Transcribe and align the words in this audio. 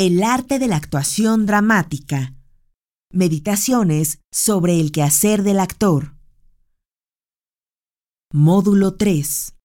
El 0.00 0.22
arte 0.22 0.60
de 0.60 0.68
la 0.68 0.76
actuación 0.76 1.44
dramática. 1.44 2.32
Meditaciones 3.10 4.20
sobre 4.30 4.78
el 4.78 4.92
quehacer 4.92 5.42
del 5.42 5.58
actor. 5.58 6.14
Módulo 8.32 8.96
3. 8.96 9.56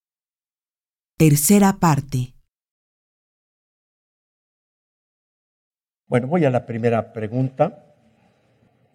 Tercera 1.19 1.73
parte. 1.73 2.33
Bueno, 6.07 6.25
voy 6.25 6.45
a 6.45 6.49
la 6.49 6.65
primera 6.65 7.13
pregunta. 7.13 7.93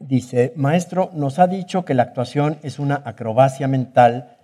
Dice, 0.00 0.52
maestro, 0.56 1.12
nos 1.14 1.38
ha 1.38 1.46
dicho 1.46 1.84
que 1.84 1.94
la 1.94 2.02
actuación 2.02 2.58
es 2.64 2.80
una 2.80 3.00
acrobacia 3.04 3.68
mental 3.68 4.38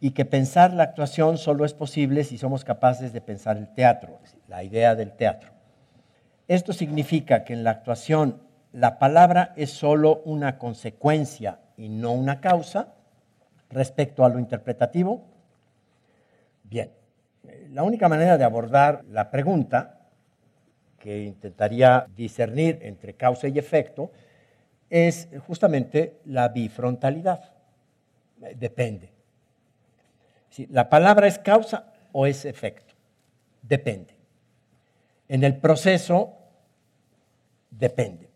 y 0.00 0.10
que 0.10 0.24
pensar 0.24 0.72
la 0.72 0.82
actuación 0.82 1.38
solo 1.38 1.64
es 1.64 1.72
posible 1.72 2.24
si 2.24 2.36
somos 2.36 2.64
capaces 2.64 3.12
de 3.12 3.20
pensar 3.20 3.56
el 3.56 3.72
teatro, 3.72 4.18
la 4.48 4.64
idea 4.64 4.96
del 4.96 5.12
teatro. 5.16 5.55
Esto 6.48 6.72
significa 6.72 7.44
que 7.44 7.54
en 7.54 7.64
la 7.64 7.70
actuación 7.70 8.42
la 8.72 8.98
palabra 8.98 9.52
es 9.56 9.70
solo 9.70 10.22
una 10.24 10.58
consecuencia 10.58 11.60
y 11.76 11.88
no 11.88 12.12
una 12.12 12.40
causa 12.40 12.94
respecto 13.70 14.24
a 14.24 14.28
lo 14.28 14.38
interpretativo. 14.38 15.24
Bien, 16.62 16.90
la 17.70 17.82
única 17.82 18.08
manera 18.08 18.38
de 18.38 18.44
abordar 18.44 19.04
la 19.10 19.30
pregunta, 19.30 19.92
que 20.98 21.24
intentaría 21.24 22.06
discernir 22.14 22.78
entre 22.82 23.14
causa 23.14 23.48
y 23.48 23.58
efecto, 23.58 24.12
es 24.88 25.28
justamente 25.46 26.18
la 26.24 26.48
bifrontalidad. 26.48 27.52
Depende. 28.56 29.10
Si 30.50 30.66
la 30.66 30.88
palabra 30.88 31.26
es 31.26 31.38
causa 31.38 31.92
o 32.12 32.26
es 32.26 32.44
efecto. 32.44 32.94
Depende. 33.62 34.14
En 35.28 35.42
el 35.42 35.56
proceso 35.56 36.35
depende. 37.78 38.30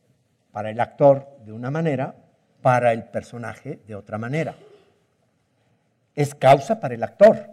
Para 0.52 0.70
el 0.70 0.80
actor 0.80 1.28
de 1.44 1.52
una 1.52 1.70
manera, 1.70 2.14
para 2.62 2.92
el 2.92 3.04
personaje 3.04 3.80
de 3.86 3.94
otra 3.94 4.18
manera. 4.18 4.54
Es 6.14 6.34
causa 6.34 6.80
para 6.80 6.94
el 6.94 7.02
actor. 7.02 7.50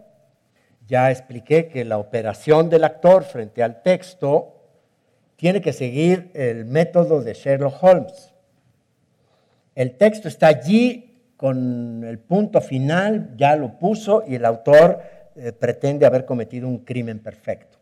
Ya 0.86 1.10
expliqué 1.10 1.68
que 1.68 1.84
la 1.84 1.98
operación 1.98 2.70
del 2.70 2.84
actor 2.84 3.24
frente 3.24 3.62
al 3.62 3.82
texto 3.82 4.54
tiene 5.36 5.60
que 5.60 5.72
seguir 5.72 6.30
el 6.34 6.64
método 6.64 7.22
de 7.22 7.34
Sherlock 7.34 7.82
Holmes. 7.82 8.34
El 9.74 9.96
texto 9.96 10.26
está 10.26 10.48
allí 10.48 11.08
con 11.36 12.02
el 12.02 12.18
punto 12.18 12.60
final, 12.60 13.34
ya 13.36 13.54
lo 13.54 13.78
puso 13.78 14.24
y 14.26 14.34
el 14.34 14.44
autor 14.44 15.00
eh, 15.36 15.52
pretende 15.52 16.04
haber 16.04 16.24
cometido 16.24 16.66
un 16.66 16.78
crimen 16.78 17.20
perfecto. 17.20 17.78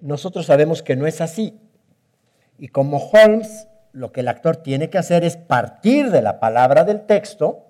Nosotros 0.00 0.46
sabemos 0.46 0.82
que 0.82 0.94
no 0.94 1.08
es 1.08 1.20
así. 1.20 1.58
Y 2.58 2.68
como 2.68 2.98
Holmes, 2.98 3.68
lo 3.92 4.12
que 4.12 4.20
el 4.20 4.28
actor 4.28 4.56
tiene 4.56 4.90
que 4.90 4.98
hacer 4.98 5.24
es 5.24 5.36
partir 5.36 6.10
de 6.10 6.22
la 6.22 6.40
palabra 6.40 6.84
del 6.84 7.02
texto 7.06 7.66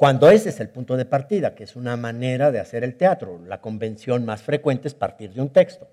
cuando 0.00 0.30
ese 0.30 0.48
es 0.48 0.60
el 0.60 0.70
punto 0.70 0.96
de 0.96 1.04
partida, 1.04 1.54
que 1.54 1.64
es 1.64 1.76
una 1.76 1.94
manera 1.94 2.50
de 2.50 2.58
hacer 2.58 2.84
el 2.84 2.96
teatro. 2.96 3.38
La 3.46 3.60
convención 3.60 4.24
más 4.24 4.40
frecuente 4.40 4.88
es 4.88 4.94
partir 4.94 5.34
de 5.34 5.42
un 5.42 5.50
texto. 5.50 5.88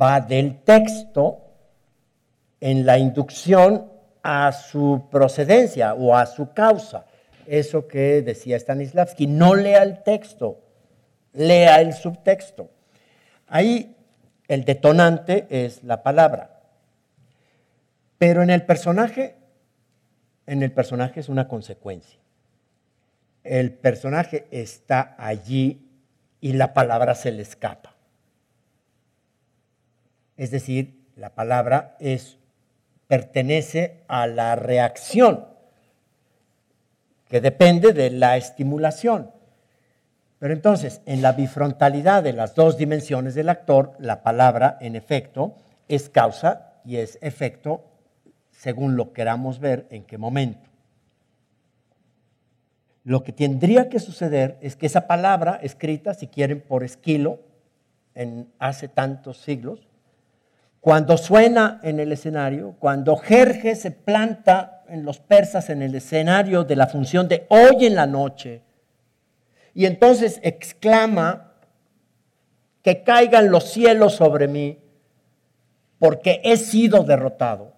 Va 0.00 0.20
del 0.20 0.60
texto 0.62 1.40
en 2.60 2.86
la 2.86 2.98
inducción 2.98 3.90
a 4.22 4.52
su 4.52 5.08
procedencia 5.10 5.94
o 5.94 6.14
a 6.14 6.24
su 6.26 6.52
causa. 6.52 7.06
Eso 7.48 7.88
que 7.88 8.22
decía 8.22 8.60
Stanislavski, 8.60 9.26
no 9.26 9.56
lea 9.56 9.82
el 9.82 10.04
texto, 10.04 10.60
lea 11.32 11.80
el 11.80 11.92
subtexto. 11.92 12.70
Ahí 13.48 13.96
el 14.54 14.64
detonante 14.64 15.46
es 15.48 15.82
la 15.82 16.02
palabra. 16.02 16.60
Pero 18.18 18.42
en 18.42 18.50
el 18.50 18.66
personaje, 18.66 19.36
en 20.46 20.62
el 20.62 20.72
personaje 20.72 21.20
es 21.20 21.28
una 21.28 21.48
consecuencia. 21.48 22.20
El 23.44 23.72
personaje 23.72 24.46
está 24.50 25.16
allí 25.18 25.88
y 26.40 26.52
la 26.52 26.74
palabra 26.74 27.14
se 27.14 27.32
le 27.32 27.42
escapa. 27.42 27.94
Es 30.36 30.50
decir, 30.50 31.02
la 31.16 31.34
palabra 31.34 31.96
es 31.98 32.38
pertenece 33.06 34.04
a 34.08 34.26
la 34.26 34.54
reacción 34.54 35.46
que 37.28 37.40
depende 37.40 37.92
de 37.92 38.10
la 38.10 38.36
estimulación. 38.36 39.30
Pero 40.42 40.54
entonces, 40.54 41.02
en 41.06 41.22
la 41.22 41.34
bifrontalidad 41.34 42.24
de 42.24 42.32
las 42.32 42.56
dos 42.56 42.76
dimensiones 42.76 43.36
del 43.36 43.48
actor, 43.48 43.92
la 44.00 44.24
palabra, 44.24 44.76
en 44.80 44.96
efecto, 44.96 45.54
es 45.86 46.08
causa 46.08 46.72
y 46.84 46.96
es 46.96 47.16
efecto 47.22 47.84
según 48.50 48.96
lo 48.96 49.12
queramos 49.12 49.60
ver 49.60 49.86
en 49.90 50.02
qué 50.02 50.18
momento. 50.18 50.68
Lo 53.04 53.22
que 53.22 53.30
tendría 53.30 53.88
que 53.88 54.00
suceder 54.00 54.58
es 54.60 54.74
que 54.74 54.86
esa 54.86 55.06
palabra 55.06 55.60
escrita, 55.62 56.12
si 56.12 56.26
quieren, 56.26 56.60
por 56.60 56.82
Esquilo, 56.82 57.38
hace 58.58 58.88
tantos 58.88 59.36
siglos, 59.36 59.86
cuando 60.80 61.18
suena 61.18 61.78
en 61.84 62.00
el 62.00 62.10
escenario, 62.10 62.74
cuando 62.80 63.16
Jerjes 63.16 63.80
se 63.80 63.92
planta 63.92 64.82
en 64.88 65.04
los 65.04 65.20
persas 65.20 65.70
en 65.70 65.82
el 65.82 65.94
escenario 65.94 66.64
de 66.64 66.74
la 66.74 66.88
función 66.88 67.28
de 67.28 67.46
hoy 67.48 67.86
en 67.86 67.94
la 67.94 68.08
noche, 68.08 68.62
y 69.74 69.86
entonces 69.86 70.40
exclama, 70.42 71.52
que 72.82 73.02
caigan 73.04 73.50
los 73.50 73.70
cielos 73.70 74.14
sobre 74.14 74.48
mí, 74.48 74.78
porque 75.98 76.40
he 76.44 76.56
sido 76.56 77.04
derrotado. 77.04 77.72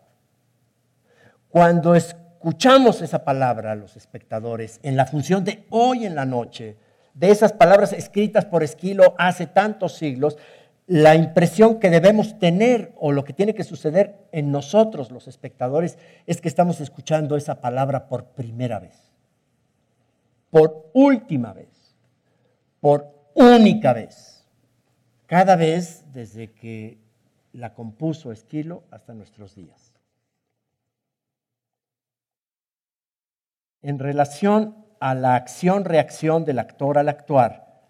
Cuando 1.51 1.95
escuchamos 1.95 3.03
esa 3.03 3.25
palabra 3.25 3.73
a 3.73 3.77
los 3.77 3.97
espectadores 3.97 4.81
en 4.83 4.97
la 4.97 5.07
función 5.07 5.45
de 5.45 5.67
hoy 5.71 6.07
en 6.07 6.15
la 6.15 6.25
noche, 6.25 6.77
de 7.13 7.31
esas 7.31 7.53
palabras 7.53 7.93
escritas 7.93 8.45
por 8.45 8.63
Esquilo 8.63 9.15
hace 9.19 9.47
tantos 9.47 9.95
siglos, 9.95 10.37
la 10.87 11.15
impresión 11.15 11.79
que 11.79 11.91
debemos 11.91 12.39
tener 12.39 12.93
o 12.97 13.13
lo 13.13 13.25
que 13.25 13.33
tiene 13.33 13.55
que 13.55 13.65
suceder 13.65 14.17
en 14.33 14.51
nosotros 14.51 15.11
los 15.11 15.29
espectadores 15.29 15.97
es 16.27 16.41
que 16.41 16.49
estamos 16.49 16.81
escuchando 16.81 17.37
esa 17.37 17.61
palabra 17.61 18.09
por 18.09 18.25
primera 18.25 18.81
vez, 18.81 19.13
por 20.51 20.91
última 20.93 21.53
vez 21.53 21.74
por 22.85 23.31
única 23.33 23.95
vez, 23.95 24.45
cada 25.25 25.57
vez 25.57 26.05
desde 26.13 26.53
que 26.53 26.99
la 27.55 27.73
compuso 27.73 28.31
Esquilo 28.31 28.83
hasta 28.91 29.15
nuestros 29.15 29.55
días. 29.55 29.95
En 33.81 33.99
relación 33.99 34.85
a 35.01 35.15
la 35.15 35.35
acción-reacción 35.35 36.45
del 36.45 36.59
actor 36.59 36.99
al 36.99 37.09
actuar, 37.09 37.81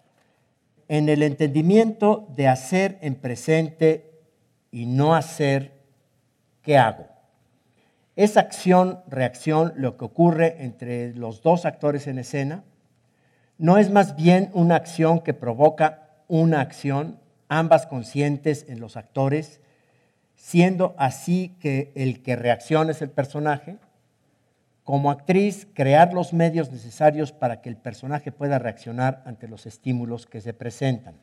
en 0.87 1.09
el 1.09 1.23
entendimiento 1.23 2.29
de 2.33 2.47
hacer 2.47 2.97
en 3.01 3.15
presente 3.15 4.21
y 4.71 4.85
no 4.85 5.13
hacer, 5.13 5.73
¿qué 6.61 6.77
hago? 6.77 7.07
Es 8.15 8.37
acción-reacción 8.37 9.73
lo 9.75 9.97
que 9.97 10.05
ocurre 10.05 10.63
entre 10.63 11.13
los 11.13 11.41
dos 11.41 11.65
actores 11.65 12.07
en 12.07 12.19
escena 12.19 12.63
¿No 13.57 13.77
es 13.77 13.89
más 13.89 14.15
bien 14.15 14.49
una 14.53 14.75
acción 14.75 15.19
que 15.19 15.33
provoca 15.33 16.09
una 16.27 16.61
acción, 16.61 17.19
ambas 17.47 17.87
conscientes 17.87 18.65
en 18.67 18.79
los 18.79 18.97
actores, 18.97 19.61
siendo 20.35 20.93
así 20.97 21.55
que 21.59 21.93
el 21.95 22.21
que 22.21 22.35
reacciona 22.35 22.91
es 22.91 23.01
el 23.01 23.09
personaje? 23.09 23.77
Como 24.83 25.09
actriz, 25.09 25.67
crear 25.73 26.13
los 26.13 26.33
medios 26.33 26.71
necesarios 26.71 27.31
para 27.31 27.61
que 27.61 27.69
el 27.69 27.77
personaje 27.77 28.31
pueda 28.31 28.59
reaccionar 28.59 29.23
ante 29.25 29.47
los 29.47 29.65
estímulos 29.65 30.25
que 30.25 30.41
se 30.41 30.53
presentan. 30.53 31.15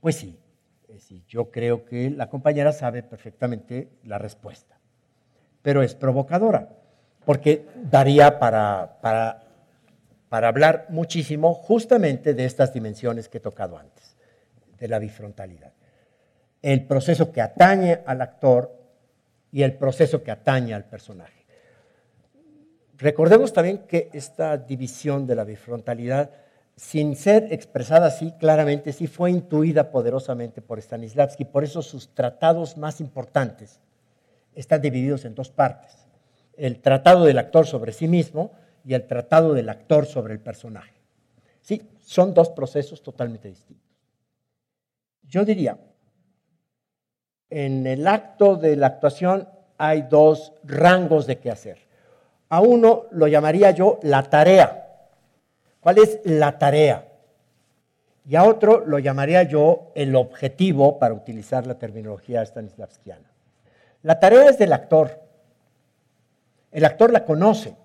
Pues 0.00 0.16
sí, 0.16 0.38
yo 1.28 1.50
creo 1.50 1.84
que 1.84 2.10
la 2.10 2.28
compañera 2.28 2.72
sabe 2.72 3.02
perfectamente 3.02 3.88
la 4.04 4.18
respuesta, 4.18 4.78
pero 5.60 5.82
es 5.82 5.94
provocadora, 5.94 6.68
porque 7.24 7.66
daría 7.90 8.38
para, 8.38 8.98
para 9.00 9.43
para 10.34 10.48
hablar 10.48 10.86
muchísimo 10.88 11.54
justamente 11.54 12.34
de 12.34 12.44
estas 12.44 12.72
dimensiones 12.74 13.28
que 13.28 13.38
he 13.38 13.40
tocado 13.40 13.78
antes, 13.78 14.16
de 14.80 14.88
la 14.88 14.98
bifrontalidad. 14.98 15.72
El 16.60 16.86
proceso 16.86 17.30
que 17.30 17.40
atañe 17.40 18.00
al 18.04 18.20
actor 18.20 18.76
y 19.52 19.62
el 19.62 19.74
proceso 19.74 20.24
que 20.24 20.32
atañe 20.32 20.74
al 20.74 20.86
personaje. 20.86 21.46
Recordemos 22.98 23.52
también 23.52 23.86
que 23.86 24.10
esta 24.12 24.56
división 24.56 25.24
de 25.28 25.36
la 25.36 25.44
bifrontalidad, 25.44 26.32
sin 26.74 27.14
ser 27.14 27.52
expresada 27.52 28.08
así 28.08 28.32
claramente, 28.32 28.92
sí 28.92 29.06
fue 29.06 29.30
intuida 29.30 29.92
poderosamente 29.92 30.60
por 30.60 30.82
Stanislavski. 30.82 31.44
Por 31.44 31.62
eso 31.62 31.80
sus 31.80 32.12
tratados 32.12 32.76
más 32.76 33.00
importantes 33.00 33.78
están 34.56 34.82
divididos 34.82 35.26
en 35.26 35.36
dos 35.36 35.50
partes. 35.50 35.92
El 36.56 36.80
tratado 36.80 37.24
del 37.24 37.38
actor 37.38 37.68
sobre 37.68 37.92
sí 37.92 38.08
mismo, 38.08 38.50
y 38.84 38.94
el 38.94 39.06
tratado 39.06 39.54
del 39.54 39.68
actor 39.68 40.06
sobre 40.06 40.34
el 40.34 40.40
personaje. 40.40 40.94
Sí, 41.60 41.82
son 42.00 42.34
dos 42.34 42.50
procesos 42.50 43.02
totalmente 43.02 43.48
distintos. 43.48 43.84
Yo 45.22 45.44
diría 45.44 45.78
en 47.50 47.86
el 47.86 48.06
acto 48.08 48.56
de 48.56 48.76
la 48.76 48.88
actuación 48.88 49.48
hay 49.78 50.02
dos 50.02 50.52
rangos 50.64 51.26
de 51.26 51.38
qué 51.38 51.50
hacer. 51.50 51.78
A 52.48 52.60
uno 52.60 53.04
lo 53.12 53.26
llamaría 53.28 53.70
yo 53.70 53.98
la 54.02 54.24
tarea. 54.24 54.80
¿Cuál 55.80 55.98
es 55.98 56.20
la 56.24 56.58
tarea? 56.58 57.08
Y 58.26 58.36
a 58.36 58.44
otro 58.44 58.84
lo 58.86 58.98
llamaría 58.98 59.42
yo 59.42 59.92
el 59.94 60.16
objetivo, 60.16 60.98
para 60.98 61.14
utilizar 61.14 61.66
la 61.66 61.78
terminología 61.78 62.44
stanislavskiana. 62.44 63.30
La 64.02 64.18
tarea 64.18 64.48
es 64.48 64.58
del 64.58 64.72
actor. 64.72 65.20
El 66.72 66.84
actor 66.84 67.12
la 67.12 67.24
conoce. 67.24 67.76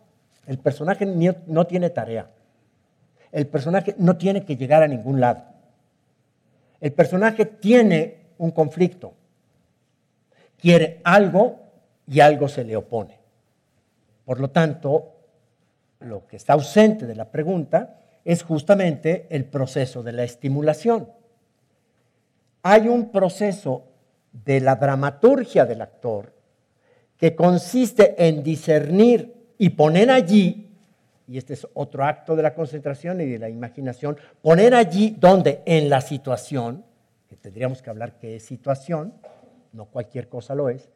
El 0.49 0.57
personaje 0.57 1.05
no 1.05 1.67
tiene 1.67 1.91
tarea. 1.91 2.27
El 3.31 3.45
personaje 3.45 3.93
no 3.99 4.17
tiene 4.17 4.43
que 4.45 4.57
llegar 4.57 4.81
a 4.81 4.87
ningún 4.87 5.19
lado. 5.19 5.43
El 6.81 6.91
personaje 6.91 7.45
tiene 7.45 8.31
un 8.39 8.49
conflicto. 8.49 9.13
Quiere 10.57 11.01
algo 11.03 11.59
y 12.07 12.19
algo 12.19 12.47
se 12.47 12.63
le 12.63 12.75
opone. 12.75 13.19
Por 14.25 14.39
lo 14.39 14.49
tanto, 14.49 15.17
lo 15.99 16.25
que 16.25 16.37
está 16.37 16.53
ausente 16.53 17.05
de 17.05 17.13
la 17.13 17.25
pregunta 17.25 17.99
es 18.25 18.41
justamente 18.41 19.27
el 19.29 19.45
proceso 19.45 20.01
de 20.01 20.13
la 20.13 20.23
estimulación. 20.23 21.09
Hay 22.63 22.87
un 22.87 23.11
proceso 23.11 23.83
de 24.31 24.61
la 24.61 24.77
dramaturgia 24.77 25.67
del 25.67 25.83
actor 25.83 26.33
que 27.17 27.35
consiste 27.35 28.27
en 28.27 28.41
discernir 28.41 29.38
y 29.59 29.71
poner 29.71 30.09
allí, 30.09 30.71
y 31.27 31.37
este 31.37 31.53
es 31.53 31.67
otro 31.75 32.05
acto 32.05 32.35
de 32.35 32.41
la 32.41 32.55
concentración 32.55 33.21
y 33.21 33.25
de 33.25 33.37
la 33.37 33.49
imaginación, 33.49 34.17
poner 34.41 34.73
allí 34.73 35.15
donde 35.19 35.61
en 35.65 35.89
la 35.89 36.01
situación, 36.01 36.85
que 37.27 37.35
tendríamos 37.35 37.83
que 37.83 37.89
hablar 37.91 38.17
qué 38.17 38.37
es 38.37 38.45
situación, 38.45 39.13
no 39.73 39.85
cualquier 39.85 40.29
cosa 40.29 40.55
lo 40.55 40.69
es, 40.69 40.89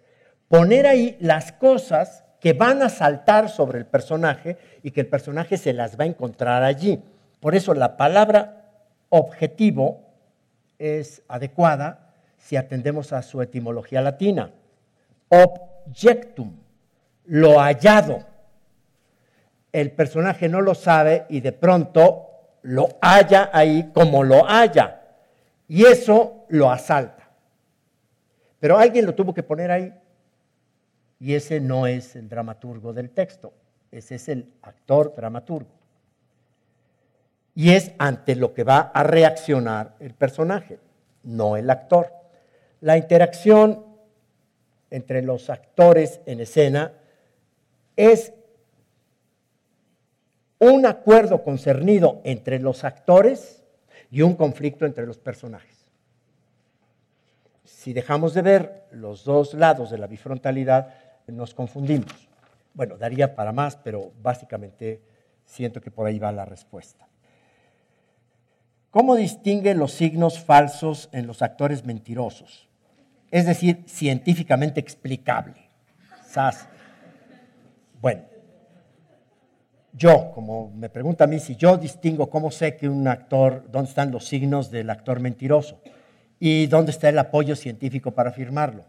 poner 0.47 0.87
ahí 0.87 1.17
las 1.19 1.51
cosas 1.51 2.23
que 2.39 2.53
van 2.53 2.81
a 2.81 2.89
saltar 2.89 3.49
sobre 3.49 3.79
el 3.79 3.85
personaje 3.85 4.57
y 4.81 4.91
que 4.91 5.01
el 5.01 5.07
personaje 5.07 5.57
se 5.57 5.73
las 5.73 5.99
va 5.99 6.05
a 6.05 6.07
encontrar 6.07 6.63
allí. 6.63 7.03
Por 7.41 7.55
eso 7.55 7.73
la 7.73 7.97
palabra 7.97 8.71
objetivo 9.09 10.09
es 10.79 11.21
adecuada 11.27 12.13
si 12.37 12.55
atendemos 12.55 13.11
a 13.11 13.21
su 13.21 13.41
etimología 13.41 14.01
latina. 14.01 14.51
Objectum, 15.29 16.53
lo 17.25 17.59
hallado. 17.59 18.32
El 19.73 19.91
personaje 19.91 20.47
no 20.47 20.61
lo 20.61 20.75
sabe 20.75 21.25
y 21.29 21.41
de 21.41 21.51
pronto 21.51 22.29
lo 22.61 22.87
halla 23.01 23.49
ahí 23.51 23.91
como 23.93 24.23
lo 24.23 24.45
halla. 24.45 25.01
Y 25.67 25.83
eso 25.85 26.45
lo 26.49 26.69
asalta. 26.69 27.29
Pero 28.59 28.77
alguien 28.77 29.05
lo 29.05 29.15
tuvo 29.15 29.33
que 29.33 29.43
poner 29.43 29.71
ahí. 29.71 29.93
Y 31.19 31.33
ese 31.33 31.59
no 31.59 31.87
es 31.87 32.15
el 32.15 32.29
dramaturgo 32.29 32.93
del 32.93 33.09
texto, 33.09 33.53
ese 33.91 34.15
es 34.15 34.29
el 34.29 34.53
actor 34.61 35.13
dramaturgo. 35.15 35.71
Y 37.55 37.71
es 37.71 37.91
ante 37.97 38.35
lo 38.35 38.53
que 38.53 38.63
va 38.63 38.91
a 38.93 39.03
reaccionar 39.03 39.95
el 39.99 40.13
personaje, 40.13 40.79
no 41.23 41.55
el 41.55 41.69
actor. 41.69 42.11
La 42.81 42.97
interacción 42.97 43.85
entre 44.89 45.21
los 45.21 45.49
actores 45.49 46.19
en 46.25 46.41
escena 46.41 46.93
es 47.95 48.33
un 50.71 50.85
acuerdo 50.85 51.43
concernido 51.43 52.21
entre 52.23 52.59
los 52.59 52.83
actores 52.83 53.63
y 54.11 54.21
un 54.21 54.35
conflicto 54.35 54.85
entre 54.85 55.05
los 55.05 55.17
personajes 55.17 55.73
si 57.83 57.91
dejamos 57.91 58.33
de 58.33 58.41
ver 58.41 58.85
los 58.91 59.25
dos 59.25 59.53
lados 59.55 59.89
de 59.91 59.97
la 59.97 60.07
bifrontalidad, 60.07 60.93
nos 61.27 61.53
confundimos. 61.53 62.29
Bueno, 62.73 62.97
daría 62.97 63.35
para 63.35 63.51
más, 63.51 63.75
pero 63.75 64.13
básicamente 64.21 65.01
siento 65.43 65.81
que 65.81 65.91
por 65.91 66.07
ahí 66.07 66.17
va 66.17 66.31
la 66.31 66.45
respuesta. 66.45 67.09
¿Cómo 68.89 69.17
distingue 69.17 69.75
los 69.75 69.91
signos 69.91 70.39
falsos 70.39 71.09
en 71.11 71.27
los 71.27 71.41
actores 71.41 71.83
mentirosos? 71.83 72.69
Es 73.31 73.45
decir, 73.45 73.83
científicamente 73.85 74.79
explicable. 74.79 75.69
SAS. 76.25 76.69
Bueno, 77.99 78.23
yo, 79.93 80.31
como 80.33 80.71
me 80.71 80.89
pregunta 80.89 81.25
a 81.25 81.27
mí, 81.27 81.39
si 81.39 81.55
yo 81.55 81.77
distingo 81.77 82.29
cómo 82.29 82.49
sé 82.49 82.75
que 82.75 82.89
un 82.89 83.07
actor, 83.07 83.69
dónde 83.71 83.89
están 83.89 84.11
los 84.11 84.25
signos 84.25 84.71
del 84.71 84.89
actor 84.89 85.19
mentiroso. 85.19 85.79
¿Y 86.39 86.65
dónde 86.65 86.91
está 86.91 87.09
el 87.09 87.19
apoyo 87.19 87.55
científico 87.55 88.11
para 88.11 88.31
firmarlo? 88.31 88.85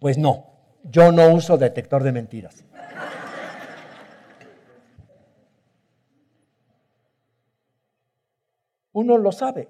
Pues 0.00 0.18
no, 0.18 0.46
yo 0.82 1.12
no 1.12 1.32
uso 1.32 1.56
detector 1.56 2.02
de 2.02 2.12
mentiras. 2.12 2.64
Uno 8.92 9.16
lo 9.16 9.30
sabe, 9.30 9.68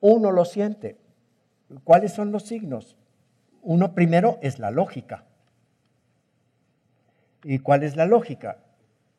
uno 0.00 0.30
lo 0.30 0.44
siente. 0.44 0.98
¿Cuáles 1.84 2.12
son 2.12 2.32
los 2.32 2.42
signos? 2.42 2.96
Uno 3.62 3.94
primero 3.94 4.38
es 4.42 4.58
la 4.58 4.70
lógica. 4.70 5.24
¿Y 7.44 7.58
cuál 7.58 7.82
es 7.82 7.94
la 7.94 8.06
lógica? 8.06 8.58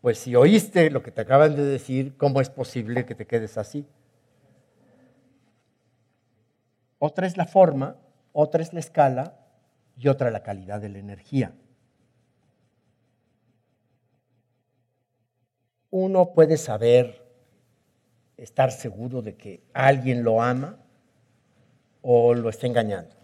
Pues 0.02 0.18
si 0.20 0.36
oíste 0.36 0.90
lo 0.90 1.02
que 1.02 1.12
te 1.12 1.22
acaban 1.22 1.56
de 1.56 1.64
decir, 1.64 2.18
¿cómo 2.18 2.42
es 2.42 2.50
posible 2.50 3.06
que 3.06 3.16
te 3.16 3.26
quedes 3.26 3.58
así? 3.58 3.88
Otra 7.00 7.28
es 7.28 7.38
la 7.38 7.46
forma, 7.46 7.98
otra 8.34 8.62
es 8.62 8.74
la 8.74 8.80
escala 8.80 9.40
y 9.98 10.08
otra 10.08 10.32
la 10.32 10.44
calidad 10.44 10.82
de 10.82 10.90
la 10.90 11.00
energía. 11.00 11.54
Uno 15.92 16.34
puede 16.34 16.58
saber, 16.58 17.24
estar 18.38 18.72
seguro 18.72 19.22
de 19.22 19.36
que 19.36 19.64
alguien 19.74 20.24
lo 20.24 20.42
ama 20.42 20.78
o 22.02 22.34
lo 22.34 22.50
está 22.50 22.68
engañando. 22.68 23.16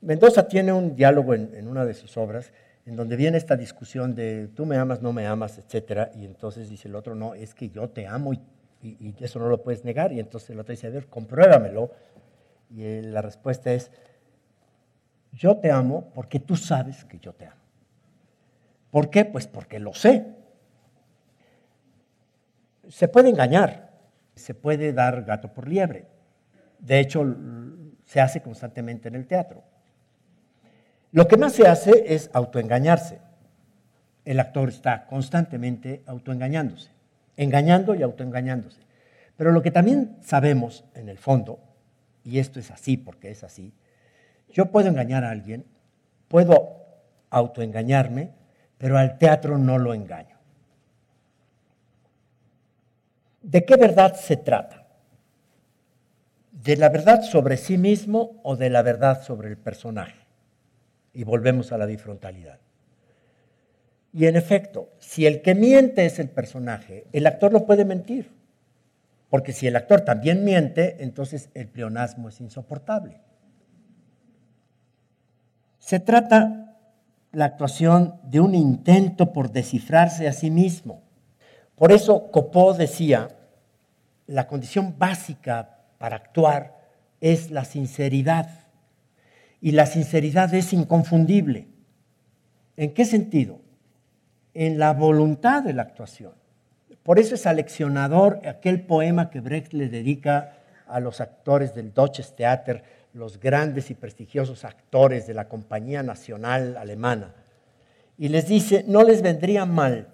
Mendoza 0.00 0.46
tiene 0.46 0.72
un 0.72 0.94
diálogo 0.94 1.34
en, 1.34 1.66
una 1.66 1.84
de 1.84 1.94
sus 1.94 2.16
obras 2.16 2.52
en 2.86 2.94
donde 2.94 3.16
viene 3.16 3.36
esta 3.36 3.56
discusión 3.56 4.14
de 4.14 4.48
tú 4.54 4.64
me 4.64 4.76
amas, 4.76 5.02
no 5.02 5.12
me 5.12 5.26
amas, 5.26 5.58
etcétera, 5.58 6.12
y 6.14 6.24
entonces 6.24 6.70
dice 6.70 6.86
el 6.86 6.94
otro, 6.94 7.16
no, 7.16 7.34
es 7.34 7.52
que 7.52 7.68
yo 7.68 7.90
te 7.90 8.06
amo 8.06 8.32
y, 8.32 8.40
eso 9.18 9.40
no 9.40 9.48
lo 9.48 9.64
puedes 9.64 9.84
negar, 9.84 10.12
y 10.12 10.20
entonces 10.20 10.50
el 10.50 10.60
otro 10.60 10.70
dice, 10.70 10.86
a 10.86 10.90
ver, 10.90 11.08
compruébamelo, 11.08 11.90
y 12.70 13.00
la 13.02 13.20
respuesta 13.20 13.72
es, 13.72 13.90
yo 15.32 15.56
te 15.56 15.72
amo 15.72 16.12
porque 16.14 16.38
tú 16.38 16.54
sabes 16.54 17.04
que 17.04 17.18
yo 17.18 17.32
te 17.32 17.46
amo. 17.46 17.60
¿Por 18.92 19.10
qué? 19.10 19.24
Pues 19.24 19.48
porque 19.48 19.80
lo 19.80 19.92
sé. 19.92 20.24
Se 22.88 23.08
puede 23.08 23.30
engañar, 23.30 23.90
se 24.36 24.54
puede 24.54 24.92
dar 24.92 25.24
gato 25.24 25.52
por 25.52 25.68
liebre. 25.68 26.06
De 26.78 27.00
hecho, 27.00 27.36
se 28.04 28.20
hace 28.20 28.40
constantemente 28.40 29.08
en 29.08 29.16
el 29.16 29.26
teatro. 29.26 29.64
Lo 31.16 31.26
que 31.26 31.38
más 31.38 31.54
se 31.54 31.66
hace 31.66 32.14
es 32.14 32.28
autoengañarse. 32.34 33.20
El 34.26 34.38
actor 34.38 34.68
está 34.68 35.06
constantemente 35.06 36.02
autoengañándose, 36.04 36.90
engañando 37.38 37.94
y 37.94 38.02
autoengañándose. 38.02 38.82
Pero 39.34 39.50
lo 39.50 39.62
que 39.62 39.70
también 39.70 40.18
sabemos 40.20 40.84
en 40.94 41.08
el 41.08 41.16
fondo 41.16 41.58
y 42.22 42.38
esto 42.38 42.60
es 42.60 42.70
así 42.70 42.98
porque 42.98 43.30
es 43.30 43.44
así, 43.44 43.72
yo 44.50 44.66
puedo 44.66 44.88
engañar 44.88 45.24
a 45.24 45.30
alguien, 45.30 45.64
puedo 46.28 46.84
autoengañarme, 47.30 48.32
pero 48.76 48.98
al 48.98 49.16
teatro 49.16 49.56
no 49.56 49.78
lo 49.78 49.94
engaño. 49.94 50.36
¿De 53.40 53.64
qué 53.64 53.76
verdad 53.76 54.14
se 54.16 54.36
trata? 54.36 54.86
¿De 56.52 56.76
la 56.76 56.90
verdad 56.90 57.22
sobre 57.22 57.56
sí 57.56 57.78
mismo 57.78 58.38
o 58.42 58.54
de 58.54 58.68
la 58.68 58.82
verdad 58.82 59.22
sobre 59.22 59.48
el 59.48 59.56
personaje? 59.56 60.25
Y 61.16 61.24
volvemos 61.24 61.72
a 61.72 61.78
la 61.78 61.86
bifrontalidad. 61.86 62.58
Y 64.12 64.26
en 64.26 64.36
efecto, 64.36 64.90
si 64.98 65.24
el 65.24 65.40
que 65.40 65.54
miente 65.54 66.04
es 66.04 66.18
el 66.18 66.28
personaje, 66.28 67.06
el 67.12 67.26
actor 67.26 67.50
no 67.52 67.64
puede 67.64 67.86
mentir. 67.86 68.30
Porque 69.30 69.54
si 69.54 69.66
el 69.66 69.76
actor 69.76 70.02
también 70.02 70.44
miente, 70.44 71.02
entonces 71.02 71.48
el 71.54 71.68
pleonasmo 71.68 72.28
es 72.28 72.38
insoportable. 72.42 73.22
Se 75.78 76.00
trata 76.00 76.76
la 77.32 77.46
actuación 77.46 78.20
de 78.24 78.40
un 78.40 78.54
intento 78.54 79.32
por 79.32 79.50
descifrarse 79.50 80.28
a 80.28 80.34
sí 80.34 80.50
mismo. 80.50 81.02
Por 81.76 81.92
eso 81.92 82.30
Copó 82.30 82.74
decía, 82.74 83.28
la 84.26 84.46
condición 84.48 84.98
básica 84.98 85.78
para 85.96 86.16
actuar 86.16 86.76
es 87.22 87.50
la 87.50 87.64
sinceridad. 87.64 88.65
Y 89.60 89.72
la 89.72 89.86
sinceridad 89.86 90.52
es 90.54 90.72
inconfundible. 90.72 91.66
¿En 92.76 92.92
qué 92.92 93.04
sentido? 93.04 93.60
En 94.54 94.78
la 94.78 94.92
voluntad 94.92 95.62
de 95.62 95.72
la 95.72 95.82
actuación. 95.82 96.32
Por 97.02 97.18
eso 97.18 97.34
es 97.34 97.46
aleccionador 97.46 98.40
aquel 98.46 98.82
poema 98.82 99.30
que 99.30 99.40
Brecht 99.40 99.72
le 99.72 99.88
dedica 99.88 100.56
a 100.88 101.00
los 101.00 101.20
actores 101.20 101.74
del 101.74 101.92
Deutsches 101.94 102.34
Theater, 102.34 102.82
los 103.12 103.40
grandes 103.40 103.90
y 103.90 103.94
prestigiosos 103.94 104.64
actores 104.64 105.26
de 105.26 105.34
la 105.34 105.48
Compañía 105.48 106.02
Nacional 106.02 106.76
Alemana, 106.76 107.34
y 108.18 108.28
les 108.28 108.48
dice, 108.48 108.84
no 108.88 109.02
les 109.02 109.22
vendría 109.22 109.66
mal, 109.66 110.08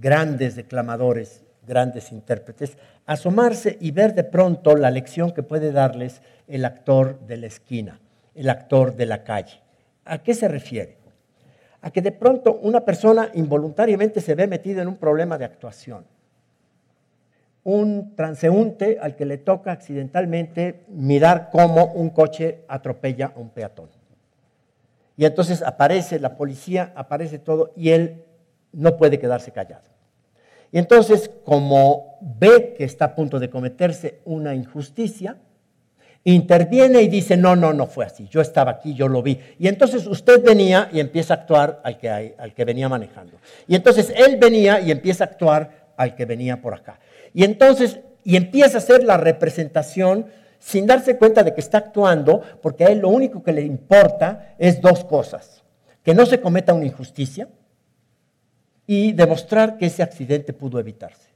grandes 0.00 0.56
declamadores, 0.56 1.42
grandes 1.66 2.12
intérpretes, 2.12 2.76
asomarse 3.06 3.78
y 3.80 3.90
ver 3.90 4.14
de 4.14 4.24
pronto 4.24 4.76
la 4.76 4.90
lección 4.90 5.32
que 5.32 5.42
puede 5.42 5.72
darles 5.72 6.20
el 6.46 6.64
actor 6.64 7.20
de 7.26 7.36
la 7.36 7.46
esquina, 7.46 8.00
el 8.34 8.50
actor 8.50 8.96
de 8.96 9.06
la 9.06 9.24
calle. 9.24 9.60
¿A 10.04 10.18
qué 10.18 10.34
se 10.34 10.48
refiere? 10.48 10.98
A 11.80 11.90
que 11.90 12.02
de 12.02 12.12
pronto 12.12 12.58
una 12.62 12.84
persona 12.84 13.30
involuntariamente 13.34 14.20
se 14.20 14.34
ve 14.34 14.46
metida 14.46 14.82
en 14.82 14.88
un 14.88 14.96
problema 14.96 15.38
de 15.38 15.44
actuación. 15.44 16.04
Un 17.62 18.14
transeúnte 18.14 18.98
al 19.00 19.16
que 19.16 19.24
le 19.24 19.38
toca 19.38 19.72
accidentalmente 19.72 20.84
mirar 20.88 21.48
cómo 21.50 21.92
un 21.92 22.10
coche 22.10 22.64
atropella 22.68 23.32
a 23.34 23.38
un 23.38 23.50
peatón. 23.50 23.88
Y 25.16 25.24
entonces 25.24 25.62
aparece 25.62 26.18
la 26.18 26.36
policía, 26.36 26.92
aparece 26.96 27.38
todo 27.38 27.72
y 27.76 27.90
él 27.90 28.24
no 28.72 28.96
puede 28.96 29.18
quedarse 29.18 29.52
callado. 29.52 29.84
Y 30.72 30.78
entonces, 30.78 31.30
como 31.44 32.18
ve 32.20 32.74
que 32.76 32.82
está 32.82 33.04
a 33.04 33.14
punto 33.14 33.38
de 33.38 33.48
cometerse 33.48 34.20
una 34.24 34.56
injusticia, 34.56 35.36
interviene 36.32 37.02
y 37.02 37.08
dice, 37.08 37.36
no, 37.36 37.54
no, 37.54 37.72
no 37.72 37.86
fue 37.86 38.06
así, 38.06 38.26
yo 38.28 38.40
estaba 38.40 38.72
aquí, 38.72 38.94
yo 38.94 39.08
lo 39.08 39.22
vi. 39.22 39.38
Y 39.58 39.68
entonces 39.68 40.06
usted 40.06 40.42
venía 40.42 40.88
y 40.92 41.00
empieza 41.00 41.34
a 41.34 41.36
actuar 41.38 41.80
al 41.84 41.98
que, 41.98 42.34
al 42.36 42.54
que 42.54 42.64
venía 42.64 42.88
manejando. 42.88 43.36
Y 43.68 43.76
entonces 43.76 44.12
él 44.16 44.36
venía 44.36 44.80
y 44.80 44.90
empieza 44.90 45.24
a 45.24 45.26
actuar 45.26 45.92
al 45.96 46.14
que 46.14 46.24
venía 46.24 46.60
por 46.60 46.74
acá. 46.74 46.98
Y 47.32 47.44
entonces, 47.44 48.00
y 48.24 48.36
empieza 48.36 48.78
a 48.78 48.80
hacer 48.80 49.04
la 49.04 49.16
representación 49.16 50.26
sin 50.58 50.86
darse 50.86 51.18
cuenta 51.18 51.42
de 51.42 51.52
que 51.52 51.60
está 51.60 51.78
actuando, 51.78 52.40
porque 52.62 52.84
a 52.84 52.88
él 52.88 53.00
lo 53.00 53.10
único 53.10 53.42
que 53.42 53.52
le 53.52 53.62
importa 53.62 54.54
es 54.58 54.80
dos 54.80 55.04
cosas. 55.04 55.62
Que 56.02 56.14
no 56.14 56.24
se 56.24 56.40
cometa 56.40 56.72
una 56.72 56.86
injusticia, 56.86 57.48
y 58.86 59.12
demostrar 59.12 59.78
que 59.78 59.86
ese 59.86 60.02
accidente 60.02 60.52
pudo 60.52 60.78
evitarse. 60.78 61.30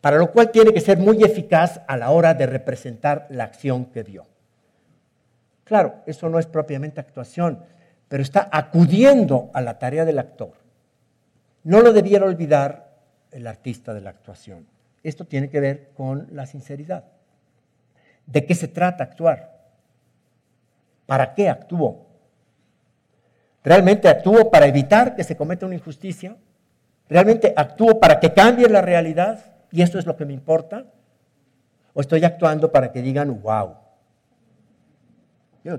Para 0.00 0.16
lo 0.16 0.32
cual 0.32 0.50
tiene 0.50 0.72
que 0.72 0.80
ser 0.80 0.98
muy 0.98 1.22
eficaz 1.22 1.82
a 1.86 1.96
la 1.96 2.10
hora 2.10 2.34
de 2.34 2.46
representar 2.46 3.26
la 3.30 3.44
acción 3.44 3.86
que 3.86 4.02
vio. 4.02 4.26
Claro, 5.64 5.96
eso 6.06 6.28
no 6.28 6.38
es 6.38 6.46
propiamente 6.46 7.00
actuación, 7.00 7.62
pero 8.08 8.22
está 8.22 8.48
acudiendo 8.50 9.50
a 9.52 9.60
la 9.60 9.78
tarea 9.78 10.04
del 10.04 10.18
actor. 10.18 10.54
No 11.62 11.80
lo 11.80 11.92
debiera 11.92 12.24
olvidar 12.24 12.90
el 13.30 13.46
artista 13.46 13.94
de 13.94 14.00
la 14.00 14.10
actuación. 14.10 14.66
Esto 15.02 15.26
tiene 15.26 15.48
que 15.48 15.60
ver 15.60 15.90
con 15.94 16.28
la 16.32 16.46
sinceridad. 16.46 17.04
¿De 18.26 18.44
qué 18.46 18.54
se 18.54 18.68
trata 18.68 19.04
actuar? 19.04 19.60
¿Para 21.06 21.34
qué 21.34 21.48
actuó? 21.48 22.06
¿Realmente 23.62 24.08
actúo 24.08 24.50
para 24.50 24.66
evitar 24.66 25.14
que 25.14 25.24
se 25.24 25.36
cometa 25.36 25.66
una 25.66 25.74
injusticia? 25.74 26.36
¿Realmente 27.08 27.52
actúo 27.56 28.00
para 28.00 28.18
que 28.18 28.32
cambie 28.32 28.68
la 28.68 28.80
realidad? 28.80 29.49
¿Y 29.72 29.82
esto 29.82 29.98
es 29.98 30.06
lo 30.06 30.16
que 30.16 30.24
me 30.24 30.32
importa? 30.32 30.86
¿O 31.94 32.00
estoy 32.00 32.24
actuando 32.24 32.70
para 32.70 32.92
que 32.92 33.02
digan, 33.02 33.40
wow? 33.42 33.74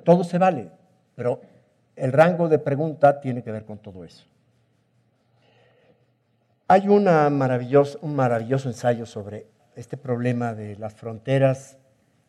Todo 0.03 0.24
se 0.24 0.38
vale, 0.38 0.69
pero 1.15 1.41
el 1.95 2.12
rango 2.12 2.48
de 2.48 2.60
pregunta 2.60 3.19
tiene 3.19 3.43
que 3.43 3.51
ver 3.51 3.65
con 3.65 3.79
todo 3.79 4.03
eso. 4.03 4.25
Hay 6.67 6.88
una 6.88 7.27
un 7.27 8.15
maravilloso 8.15 8.69
ensayo 8.69 9.05
sobre 9.05 9.48
este 9.75 9.98
problema 9.98 10.53
de 10.53 10.77
las 10.77 10.93
fronteras 10.93 11.77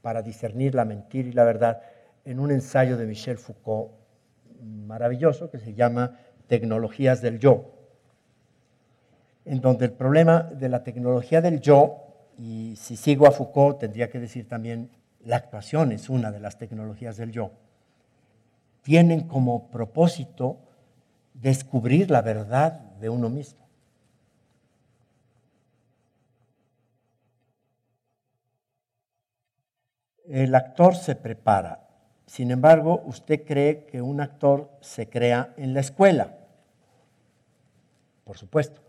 para 0.00 0.23
discernir 0.23 0.75
la 0.75 0.85
mentira 0.85 1.28
y 1.28 1.33
la 1.33 1.45
verdad 1.45 1.81
en 2.25 2.40
un 2.40 2.50
ensayo 2.50 2.97
de 2.97 3.07
Michel 3.07 3.38
Foucault 3.38 3.92
maravilloso 4.62 5.50
que 5.50 5.59
se 5.59 5.75
llama 5.75 6.19
Tecnologías 6.47 7.21
del 7.21 7.38
Yo, 7.38 7.82
en 9.45 9.61
donde 9.61 9.87
el 9.87 9.93
problema 9.93 10.43
de 10.43 10.69
la 10.69 10.83
tecnología 10.83 11.41
del 11.41 11.61
yo, 11.61 11.99
y 12.39 12.75
si 12.77 12.97
sigo 12.97 13.27
a 13.27 13.31
Foucault 13.31 13.79
tendría 13.79 14.11
que 14.11 14.21
decir 14.21 14.49
también 14.49 14.91
la 15.25 15.37
actuación 15.37 15.93
es 15.93 16.09
una 16.09 16.31
de 16.31 16.41
las 16.41 16.59
tecnologías 16.59 17.17
del 17.17 17.33
yo, 17.33 17.53
tienen 18.83 19.29
como 19.29 19.69
propósito 19.71 20.59
descubrir 21.35 22.11
la 22.11 22.23
verdad 22.23 22.73
de 23.01 23.09
uno 23.09 23.29
mismo. 23.29 23.61
El 30.29 30.55
actor 30.55 30.95
se 30.95 31.15
prepara 31.15 31.83
sin 32.33 32.51
embargo, 32.51 33.03
usted 33.05 33.45
cree 33.45 33.85
que 33.85 34.01
un 34.01 34.23
actor 34.23 34.71
se 34.81 35.07
crea 35.07 35.53
en 35.59 35.75
la 35.75 35.81
escuela. 35.81 36.35
Por 38.25 38.39
supuesto. 38.39 38.81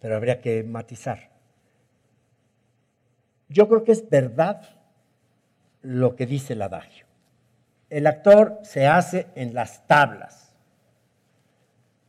Pero 0.00 0.16
habría 0.16 0.40
que 0.40 0.62
matizar. 0.62 1.30
Yo 3.48 3.68
creo 3.68 3.84
que 3.84 3.92
es 3.92 4.08
verdad 4.08 4.62
lo 5.82 6.16
que 6.16 6.26
dice 6.26 6.52
el 6.52 6.62
adagio. 6.62 7.06
El 7.90 8.06
actor 8.06 8.58
se 8.62 8.86
hace 8.86 9.26
en 9.34 9.54
las 9.54 9.86
tablas. 9.86 10.54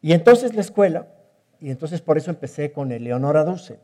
Y 0.02 0.14
entonces 0.14 0.54
la 0.54 0.62
escuela, 0.62 1.08
y 1.60 1.72
entonces 1.72 2.02
por 2.02 2.18
eso 2.18 2.32
empecé 2.32 2.72
con 2.72 2.92
Eleonora 2.92 3.44
Duce. 3.44 3.80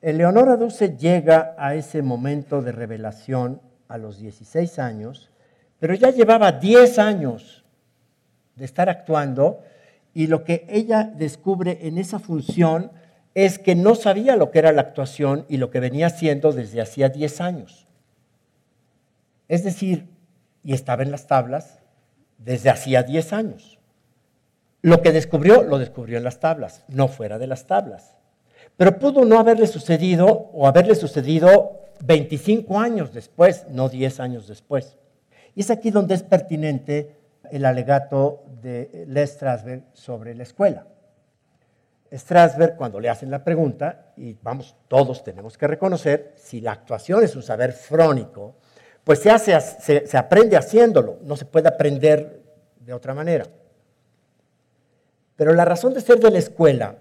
Eleonora 0.00 0.56
Duce 0.56 0.96
llega 0.96 1.54
a 1.58 1.74
ese 1.74 2.02
momento 2.02 2.62
de 2.62 2.72
revelación 2.72 3.60
a 3.88 3.98
los 3.98 4.18
16 4.18 4.78
años, 4.78 5.30
pero 5.78 5.94
ya 5.94 6.10
llevaba 6.10 6.52
10 6.52 6.98
años 6.98 7.64
de 8.56 8.64
estar 8.64 8.88
actuando 8.88 9.62
y 10.14 10.26
lo 10.26 10.44
que 10.44 10.66
ella 10.68 11.04
descubre 11.04 11.78
en 11.82 11.98
esa 11.98 12.18
función 12.18 12.92
es 13.34 13.58
que 13.58 13.74
no 13.74 13.94
sabía 13.94 14.36
lo 14.36 14.50
que 14.50 14.58
era 14.58 14.72
la 14.72 14.82
actuación 14.82 15.46
y 15.48 15.56
lo 15.56 15.70
que 15.70 15.80
venía 15.80 16.08
haciendo 16.08 16.52
desde 16.52 16.82
hacía 16.82 17.08
10 17.08 17.40
años. 17.40 17.86
Es 19.48 19.64
decir, 19.64 20.08
y 20.62 20.74
estaba 20.74 21.02
en 21.02 21.10
las 21.10 21.26
tablas 21.26 21.80
desde 22.38 22.70
hacía 22.70 23.02
10 23.02 23.32
años. 23.32 23.78
Lo 24.82 25.00
que 25.00 25.12
descubrió, 25.12 25.62
lo 25.62 25.78
descubrió 25.78 26.18
en 26.18 26.24
las 26.24 26.40
tablas, 26.40 26.84
no 26.88 27.08
fuera 27.08 27.38
de 27.38 27.46
las 27.46 27.66
tablas. 27.66 28.16
Pero 28.76 28.98
pudo 28.98 29.24
no 29.24 29.38
haberle 29.38 29.66
sucedido 29.66 30.50
o 30.52 30.66
haberle 30.66 30.94
sucedido 30.94 31.80
25 32.04 32.78
años 32.80 33.12
después, 33.12 33.66
no 33.70 33.88
10 33.88 34.20
años 34.20 34.48
después. 34.48 34.96
Y 35.54 35.60
es 35.60 35.70
aquí 35.70 35.90
donde 35.90 36.14
es 36.14 36.22
pertinente 36.22 37.21
el 37.52 37.66
alegato 37.66 38.44
de 38.62 39.26
Strasberg 39.26 39.84
sobre 39.92 40.34
la 40.34 40.42
escuela. 40.42 40.86
Strasberg, 42.10 42.76
cuando 42.76 42.98
le 42.98 43.08
hacen 43.08 43.30
la 43.30 43.44
pregunta, 43.44 44.12
y 44.16 44.36
vamos, 44.42 44.74
todos 44.88 45.22
tenemos 45.22 45.56
que 45.56 45.66
reconocer, 45.66 46.32
si 46.36 46.60
la 46.60 46.72
actuación 46.72 47.22
es 47.22 47.36
un 47.36 47.42
saber 47.42 47.72
frónico, 47.72 48.54
pues 49.04 49.20
se, 49.20 49.30
hace, 49.30 49.58
se, 49.60 50.06
se 50.06 50.16
aprende 50.18 50.56
haciéndolo, 50.56 51.18
no 51.22 51.36
se 51.36 51.44
puede 51.44 51.68
aprender 51.68 52.42
de 52.80 52.92
otra 52.92 53.14
manera. 53.14 53.46
Pero 55.36 55.54
la 55.54 55.64
razón 55.64 55.92
de 55.92 56.00
ser 56.00 56.20
de 56.20 56.30
la 56.30 56.38
escuela 56.38 56.96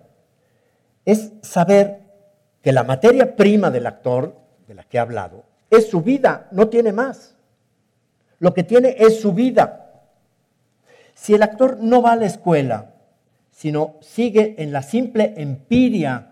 es 1.05 1.31
saber 1.41 1.99
que 2.61 2.71
la 2.71 2.83
materia 2.83 3.35
prima 3.35 3.71
del 3.71 3.87
actor 3.87 4.35
de 4.67 4.73
la 4.73 4.83
que 4.83 4.97
he 4.97 4.99
hablado, 4.99 5.43
es 5.69 5.89
su 5.89 6.01
vida, 6.01 6.47
no 6.51 6.67
tiene 6.67 6.91
más. 6.91 7.35
Lo 8.39 8.53
que 8.53 8.63
tiene 8.63 8.95
es 8.99 9.21
su 9.21 9.33
vida. 9.33 9.80
Si 11.21 11.35
el 11.35 11.43
actor 11.43 11.77
no 11.79 12.01
va 12.01 12.13
a 12.13 12.15
la 12.15 12.25
escuela, 12.25 12.95
sino 13.51 13.97
sigue 14.01 14.55
en 14.57 14.71
la 14.71 14.81
simple 14.81 15.35
empiria, 15.37 16.29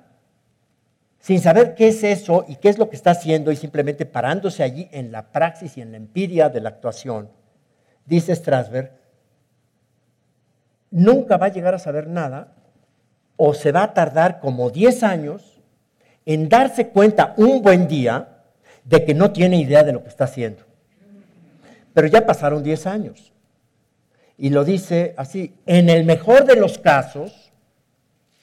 sin 1.20 1.40
saber 1.40 1.76
qué 1.76 1.90
es 1.90 2.04
eso 2.04 2.44
y 2.48 2.56
qué 2.56 2.70
es 2.70 2.80
lo 2.80 2.90
que 2.90 2.96
está 2.96 3.12
haciendo 3.12 3.52
y 3.52 3.56
simplemente 3.56 4.08
parándose 4.08 4.64
allí 4.64 4.90
en 4.92 5.12
la 5.12 5.32
praxis 5.32 5.78
y 5.78 5.82
en 5.82 5.92
la 5.92 5.98
empiria 5.98 6.50
de 6.50 6.62
la 6.62 6.70
actuación, 6.70 7.30
dice 8.08 8.36
Strasberg, 8.36 8.92
nunca 10.90 11.38
va 11.38 11.46
a 11.46 11.54
llegar 11.54 11.76
a 11.76 11.80
saber 11.80 12.08
nada 12.08 12.56
o 13.38 13.54
se 13.54 13.72
va 13.72 13.84
a 13.84 13.94
tardar 13.94 14.40
como 14.40 14.72
10 14.72 15.04
años 15.04 15.62
en 16.26 16.50
darse 16.50 16.88
cuenta 16.90 17.36
un 17.38 17.62
buen 17.62 17.88
día 17.88 18.40
de 18.86 19.06
que 19.06 19.14
no 19.14 19.32
tiene 19.34 19.58
idea 19.58 19.84
de 19.84 19.94
lo 19.94 20.02
que 20.02 20.10
está 20.10 20.24
haciendo. 20.24 20.64
Pero 21.94 22.08
ya 22.08 22.26
pasaron 22.26 22.64
10 22.64 22.88
años. 22.88 23.30
Y 24.40 24.50
lo 24.52 24.64
dice 24.64 25.14
así, 25.18 25.54
en 25.66 25.90
el 25.90 26.06
mejor 26.06 26.46
de 26.46 26.56
los 26.56 26.80
casos, 26.80 27.52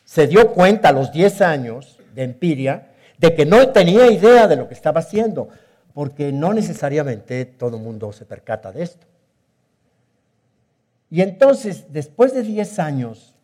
se 0.05 0.27
dio 0.27 0.53
cuenta 0.53 0.91
a 0.91 0.93
los 0.93 1.11
10 1.11 1.41
años 1.41 1.99
de 2.15 2.23
empiria 2.23 2.93
de 3.19 3.35
que 3.35 3.47
no 3.47 3.71
tenía 3.71 4.11
idea 4.11 4.47
de 4.47 4.57
lo 4.57 4.69
que 4.69 4.75
estaba 4.75 5.01
haciendo, 5.01 5.49
porque 5.95 6.33
no 6.33 6.53
necesariamente 6.53 7.47
todo 7.47 7.79
el 7.79 7.83
mundo 7.83 8.13
se 8.13 8.27
percata 8.27 8.71
de 8.73 8.83
esto. 8.83 9.07
Y 11.11 11.23
entonces, 11.23 11.87
después 11.91 12.35
de 12.35 12.43
10 12.43 12.79
años, 12.79 13.35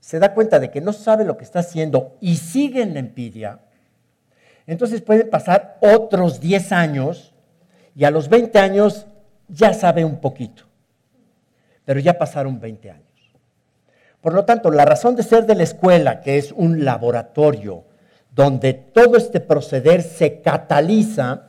se 0.00 0.18
da 0.18 0.32
cuenta 0.32 0.58
de 0.58 0.70
que 0.70 0.80
no 0.80 0.94
sabe 0.94 1.26
lo 1.26 1.36
que 1.36 1.44
está 1.44 1.58
haciendo 1.58 2.16
y 2.20 2.36
sigue 2.36 2.82
en 2.82 2.94
la 2.94 3.00
empiria, 3.00 3.60
Entonces 4.66 5.02
pueden 5.02 5.28
pasar 5.28 5.76
otros 5.80 6.40
10 6.40 6.72
años 6.72 7.34
y 7.94 8.04
a 8.04 8.10
los 8.10 8.28
20 8.28 8.58
años 8.60 9.06
ya 9.48 9.74
sabe 9.74 10.04
un 10.04 10.20
poquito, 10.20 10.64
pero 11.84 12.00
ya 12.00 12.18
pasaron 12.18 12.60
20 12.60 12.90
años. 12.90 13.06
Por 14.20 14.34
lo 14.34 14.44
tanto, 14.44 14.70
la 14.70 14.84
razón 14.84 15.16
de 15.16 15.22
ser 15.22 15.46
de 15.46 15.56
la 15.56 15.64
escuela, 15.64 16.20
que 16.20 16.38
es 16.38 16.52
un 16.52 16.84
laboratorio 16.84 17.84
donde 18.30 18.72
todo 18.72 19.16
este 19.16 19.40
proceder 19.40 20.02
se 20.02 20.40
cataliza, 20.40 21.48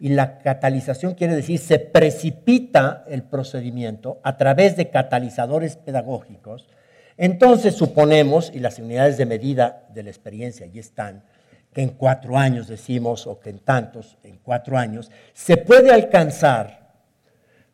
y 0.00 0.10
la 0.10 0.38
catalización 0.38 1.14
quiere 1.14 1.34
decir 1.34 1.58
se 1.58 1.80
precipita 1.80 3.04
el 3.08 3.24
procedimiento 3.24 4.20
a 4.22 4.36
través 4.36 4.76
de 4.76 4.90
catalizadores 4.90 5.76
pedagógicos, 5.76 6.68
entonces 7.16 7.74
suponemos, 7.74 8.52
y 8.54 8.60
las 8.60 8.78
unidades 8.78 9.16
de 9.18 9.26
medida 9.26 9.86
de 9.92 10.04
la 10.04 10.10
experiencia 10.10 10.66
allí 10.66 10.78
están, 10.78 11.24
que 11.72 11.82
en 11.82 11.90
cuatro 11.90 12.38
años 12.38 12.68
decimos, 12.68 13.26
o 13.26 13.40
que 13.40 13.50
en 13.50 13.58
tantos, 13.58 14.18
en 14.22 14.38
cuatro 14.38 14.78
años, 14.78 15.10
se 15.34 15.56
puede 15.56 15.92
alcanzar 15.92 16.77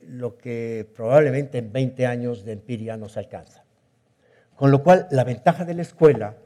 lo 0.09 0.37
que 0.37 0.89
probablemente 0.95 1.59
en 1.59 1.73
20 1.73 2.07
años 2.07 2.45
de 2.45 2.53
empiria 2.53 2.97
no 2.97 3.09
se 3.09 3.21
alcanza. 3.21 3.65
Con 4.57 4.71
lo 4.71 4.83
cual, 4.83 5.09
la 5.11 5.25
ventaja 5.25 5.65
de 5.65 5.75
la 5.75 5.83
escuela 5.83 6.37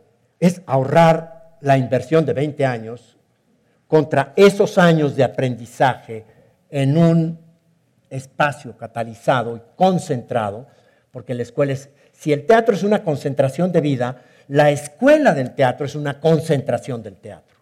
es 0.40 0.62
ahorrar 0.66 1.58
la 1.60 1.76
inversión 1.76 2.24
de 2.24 2.32
20 2.32 2.64
años 2.64 3.16
contra 3.86 4.32
esos 4.36 4.78
años 4.78 5.16
de 5.16 5.24
aprendizaje 5.24 6.24
en 6.70 6.96
un 6.96 7.38
espacio 8.10 8.76
catalizado 8.76 9.56
y 9.56 9.62
concentrado, 9.76 10.66
porque 11.10 11.34
la 11.34 11.42
escuela 11.42 11.72
es, 11.72 11.90
si 12.12 12.32
el 12.32 12.46
teatro 12.46 12.74
es 12.74 12.82
una 12.82 13.02
concentración 13.02 13.72
de 13.72 13.80
vida, 13.80 14.22
la 14.48 14.70
escuela 14.70 15.34
del 15.34 15.54
teatro 15.54 15.86
es 15.86 15.94
una 15.94 16.20
concentración 16.20 17.02
del 17.02 17.16
teatro. 17.16 17.58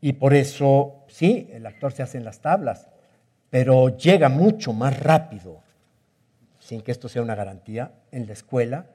Y 0.00 0.14
por 0.14 0.34
eso, 0.34 1.04
sí, 1.08 1.48
el 1.52 1.64
actor 1.64 1.92
se 1.92 2.02
hace 2.02 2.18
en 2.18 2.24
las 2.24 2.40
tablas, 2.40 2.88
pero 3.52 3.94
llega 3.98 4.30
mucho 4.30 4.72
más 4.72 4.98
rápido, 4.98 5.60
sin 6.58 6.80
que 6.80 6.90
esto 6.90 7.10
sea 7.10 7.20
una 7.20 7.34
garantía, 7.34 7.92
en 8.10 8.26
la 8.26 8.32
escuela 8.32 8.86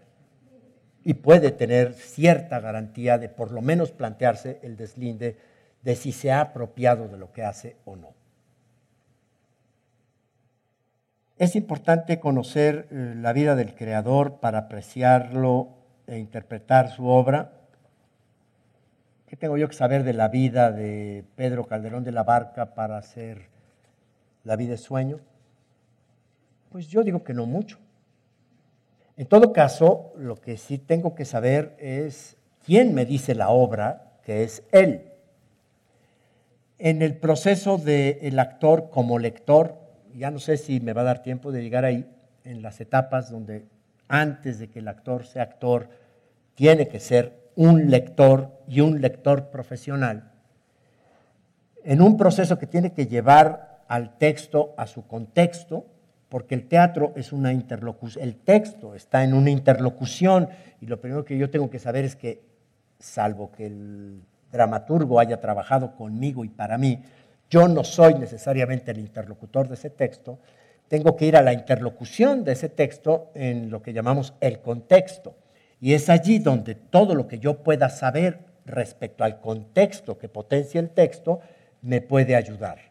y 1.04 1.14
puede 1.14 1.52
tener 1.52 1.94
cierta 1.94 2.60
garantía 2.60 3.20
de 3.20 3.30
por 3.30 3.52
lo 3.52 3.62
menos 3.62 3.92
plantearse 3.92 4.60
el 4.64 4.76
deslinde 4.76 5.38
de 5.84 5.96
si 5.96 6.12
se 6.12 6.32
ha 6.32 6.42
apropiado 6.42 7.08
de 7.08 7.20
lo 7.20 7.32
que 7.32 7.44
hace 7.44 7.76
o 7.86 7.96
no. 7.96 8.16
Es 11.38 11.56
importante 11.56 12.20
conocer 12.20 12.88
eh, 12.90 13.14
la 13.16 13.34
vida 13.34 13.56
del 13.56 13.76
creador 13.76 14.40
para 14.40 14.58
apreciarlo 14.58 15.70
e 16.08 16.18
interpretar 16.18 16.90
su 16.90 17.06
obra. 17.06 17.52
¿Qué 19.28 19.36
tengo 19.36 19.56
yo 19.56 19.70
que 19.70 19.76
saber 19.76 20.04
de 20.04 20.14
la 20.14 20.30
vida 20.30 20.72
de 20.72 21.26
Pedro 21.36 21.68
Calderón 21.68 22.04
de 22.04 22.12
la 22.12 22.24
Barca 22.24 22.74
para 22.74 22.98
hacer 22.98 23.56
la 24.48 24.56
vida 24.56 24.72
de 24.72 24.78
sueño? 24.78 25.20
Pues 26.72 26.88
yo 26.88 27.04
digo 27.04 27.24
que 27.24 27.34
no 27.34 27.46
mucho. 27.46 27.78
En 29.16 29.28
todo 29.28 29.54
caso, 29.54 30.14
lo 30.18 30.36
que 30.42 30.58
sí 30.58 30.78
tengo 30.80 31.14
que 31.14 31.26
saber 31.26 31.76
es 31.80 32.38
quién 32.66 32.96
me 32.96 33.06
dice 33.06 33.36
la 33.36 33.50
obra, 33.50 34.20
que 34.24 34.44
es 34.44 34.64
él 34.72 35.08
en 36.80 37.02
el 37.02 37.16
proceso 37.16 37.78
del 37.78 38.38
actor 38.40 38.90
como 38.90 39.18
lector, 39.20 39.76
ya 40.16 40.32
no 40.32 40.40
sé 40.40 40.58
si 40.58 40.80
me 40.80 40.94
va 40.94 41.02
a 41.02 41.06
dar 41.06 41.24
tiempo 41.24 41.52
de 41.52 41.64
llegar 41.64 41.86
ahí, 41.86 42.08
en 42.44 42.62
las 42.62 42.80
etapas 42.80 43.30
donde 43.30 43.66
antes 44.08 44.60
de 44.60 44.70
que 44.70 44.80
el 44.80 44.88
actor 44.88 45.26
sea 45.26 45.44
actor, 45.44 45.90
tiene 46.56 46.88
que 46.88 47.00
ser 47.00 47.50
un 47.56 47.90
lector 47.90 48.52
y 48.68 48.82
un 48.82 49.02
lector 49.02 49.50
profesional, 49.50 50.32
en 51.84 52.02
un 52.02 52.18
proceso 52.18 52.60
que 52.60 52.68
tiene 52.68 52.94
que 52.94 53.08
llevar 53.08 53.67
al 53.88 54.18
texto 54.18 54.74
a 54.78 54.88
su 54.88 55.08
contexto, 55.08 55.86
porque 56.30 56.56
el 56.56 56.68
teatro 56.68 57.14
es 57.16 57.32
una 57.32 57.54
interlocución, 57.54 58.24
el 58.24 58.36
texto 58.36 58.96
está 58.96 59.24
en 59.24 59.34
una 59.34 59.50
interlocución, 59.50 60.50
y 60.82 60.88
lo 60.88 61.00
primero 61.00 61.24
que 61.24 61.38
yo 61.38 61.50
tengo 61.50 61.70
que 61.70 61.80
saber 61.80 62.06
es 62.06 62.16
que, 62.16 62.44
salvo 63.00 63.52
que 63.52 63.68
el 63.68 64.22
dramaturgo 64.52 65.20
haya 65.20 65.40
trabajado 65.40 65.96
conmigo 65.96 66.44
y 66.44 66.50
para 66.50 66.78
mí, 66.78 67.02
yo 67.50 67.68
no 67.68 67.84
soy 67.84 68.16
necesariamente 68.16 68.92
el 68.92 69.00
interlocutor 69.00 69.68
de 69.68 69.76
ese 69.76 69.90
texto, 69.90 70.40
tengo 70.88 71.16
que 71.16 71.26
ir 71.26 71.36
a 71.36 71.42
la 71.42 71.54
interlocución 71.54 72.44
de 72.44 72.54
ese 72.54 72.70
texto 72.70 73.32
en 73.36 73.70
lo 73.70 73.82
que 73.82 73.94
llamamos 73.94 74.34
el 74.40 74.60
contexto. 74.60 75.36
Y 75.80 75.94
es 75.94 76.10
allí 76.10 76.40
donde 76.40 76.76
todo 76.76 77.14
lo 77.14 77.28
que 77.28 77.40
yo 77.40 77.62
pueda 77.62 77.90
saber 77.90 78.40
respecto 78.66 79.24
al 79.24 79.40
contexto 79.40 80.18
que 80.18 80.30
potencia 80.30 80.80
el 80.80 80.90
texto 80.90 81.40
me 81.82 82.02
puede 82.02 82.36
ayudar. 82.36 82.87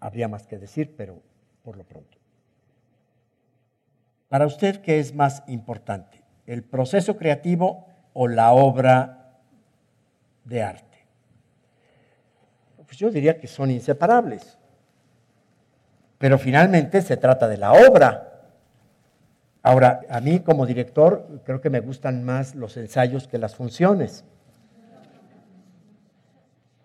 Habría 0.00 0.28
más 0.28 0.46
que 0.46 0.58
decir, 0.58 0.96
pero 0.96 1.22
por 1.62 1.76
lo 1.76 1.84
pronto. 1.84 2.18
Para 4.28 4.46
usted, 4.46 4.80
¿qué 4.80 4.98
es 4.98 5.14
más 5.14 5.42
importante? 5.46 6.22
¿El 6.46 6.64
proceso 6.64 7.16
creativo 7.16 7.86
o 8.12 8.28
la 8.28 8.52
obra 8.52 9.38
de 10.44 10.62
arte? 10.62 11.06
Pues 12.86 12.98
yo 12.98 13.10
diría 13.10 13.38
que 13.38 13.46
son 13.46 13.70
inseparables. 13.70 14.58
Pero 16.18 16.38
finalmente 16.38 17.02
se 17.02 17.16
trata 17.16 17.46
de 17.46 17.56
la 17.56 17.72
obra. 17.72 18.48
Ahora, 19.62 20.00
a 20.08 20.20
mí 20.20 20.40
como 20.40 20.66
director 20.66 21.42
creo 21.44 21.60
que 21.60 21.70
me 21.70 21.80
gustan 21.80 22.24
más 22.24 22.54
los 22.54 22.76
ensayos 22.76 23.28
que 23.28 23.38
las 23.38 23.54
funciones. 23.54 24.24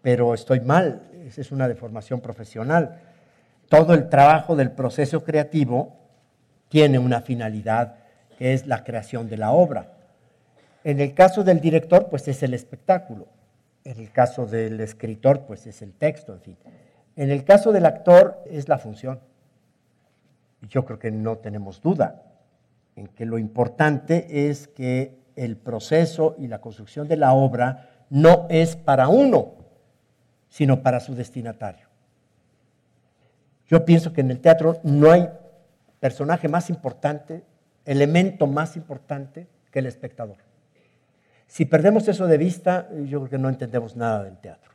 Pero 0.05 0.35
estoy 0.35 0.59
mal, 0.59 1.01
esa 1.25 1.41
es 1.41 1.51
una 1.51 1.67
deformación 1.67 2.21
profesional. 2.21 2.99
Todo 3.67 3.95
el 3.95 4.07
trabajo 4.07 4.55
del 4.55 4.69
proceso 4.69 5.23
creativo 5.23 5.95
tiene 6.69 6.99
una 6.99 7.21
finalidad 7.21 7.95
que 8.37 8.53
es 8.53 8.67
la 8.67 8.83
creación 8.83 9.27
de 9.27 9.37
la 9.37 9.51
obra. 9.51 9.93
En 10.83 10.99
el 10.99 11.15
caso 11.15 11.43
del 11.43 11.59
director, 11.59 12.07
pues 12.07 12.27
es 12.27 12.43
el 12.43 12.53
espectáculo. 12.53 13.25
En 13.83 13.99
el 13.99 14.11
caso 14.11 14.45
del 14.45 14.79
escritor, 14.79 15.47
pues 15.47 15.65
es 15.65 15.81
el 15.81 15.93
texto, 15.93 16.33
en 16.33 16.41
fin. 16.41 16.57
En 17.15 17.31
el 17.31 17.43
caso 17.43 17.71
del 17.71 17.87
actor 17.87 18.43
es 18.45 18.69
la 18.69 18.77
función. 18.77 19.19
Yo 20.69 20.85
creo 20.85 20.99
que 20.99 21.09
no 21.09 21.39
tenemos 21.39 21.81
duda 21.81 22.21
en 22.95 23.07
que 23.07 23.25
lo 23.25 23.39
importante 23.39 24.49
es 24.51 24.67
que 24.67 25.17
el 25.35 25.57
proceso 25.57 26.35
y 26.37 26.47
la 26.47 26.61
construcción 26.61 27.07
de 27.07 27.17
la 27.17 27.33
obra 27.33 27.89
no 28.11 28.45
es 28.51 28.75
para 28.75 29.07
uno, 29.07 29.64
sino 30.55 30.81
para 30.81 31.01
su 31.01 31.13
destinatario. 31.15 31.85
Yo 33.67 33.83
pienso 33.83 34.13
que 34.13 34.21
en 34.21 34.31
el 34.31 34.39
teatro 34.39 34.79
no 34.83 35.11
hay 35.11 35.27
personaje 35.99 36.47
más 36.47 36.69
importante, 36.69 37.43
elemento 37.83 38.47
más 38.47 38.77
importante 38.77 39.47
que 39.69 39.79
el 39.79 39.85
espectador. 39.85 40.37
Si 41.45 41.65
perdemos 41.65 42.07
eso 42.07 42.25
de 42.25 42.37
vista, 42.37 42.87
yo 43.03 43.19
creo 43.19 43.29
que 43.31 43.37
no 43.37 43.49
entendemos 43.49 43.97
nada 43.97 44.23
del 44.23 44.37
teatro. 44.37 44.71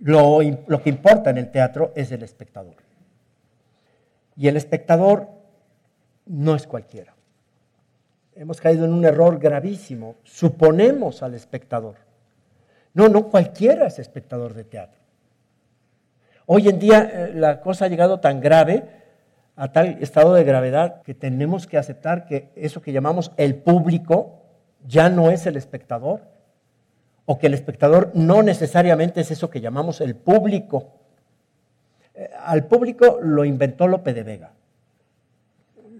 Lo, 0.00 0.40
que 0.82 0.90
importa 0.90 1.30
en 1.30 1.38
el 1.38 1.50
teatro 1.50 1.90
es 1.96 2.12
el 2.12 2.22
espectador. 2.22 2.76
Y 4.36 4.48
el 4.48 4.58
espectador 4.58 5.30
no 6.26 6.54
es 6.54 6.66
cualquiera. 6.66 7.14
Hemos 8.34 8.60
caído 8.60 8.84
en 8.84 8.92
un 8.92 9.06
error 9.06 9.38
gravísimo. 9.38 10.16
Suponemos 10.24 11.22
al 11.22 11.32
espectador. 11.32 12.11
No, 12.94 13.08
no 13.08 13.28
cualquiera 13.28 13.86
es 13.86 13.98
espectador 13.98 14.54
de 14.54 14.64
teatro. 14.64 15.00
Hoy 16.46 16.68
en 16.68 16.78
día 16.78 17.10
eh, 17.12 17.32
la 17.34 17.60
cosa 17.60 17.86
ha 17.86 17.88
llegado 17.88 18.20
tan 18.20 18.40
grave, 18.40 18.84
a 19.56 19.72
tal 19.72 19.98
estado 20.00 20.34
de 20.34 20.44
gravedad, 20.44 21.02
que 21.02 21.14
tenemos 21.14 21.66
que 21.66 21.78
aceptar 21.78 22.26
que 22.26 22.50
eso 22.56 22.82
que 22.82 22.92
llamamos 22.92 23.32
el 23.36 23.54
público 23.54 24.40
ya 24.86 25.08
no 25.08 25.30
es 25.30 25.46
el 25.46 25.56
espectador, 25.56 26.22
o 27.24 27.38
que 27.38 27.46
el 27.46 27.54
espectador 27.54 28.10
no 28.14 28.42
necesariamente 28.42 29.20
es 29.20 29.30
eso 29.30 29.48
que 29.48 29.60
llamamos 29.60 30.00
el 30.00 30.16
público. 30.16 30.92
Eh, 32.14 32.30
al 32.44 32.66
público 32.66 33.18
lo 33.22 33.44
inventó 33.44 33.86
Lope 33.86 34.12
de 34.12 34.22
Vega. 34.22 34.50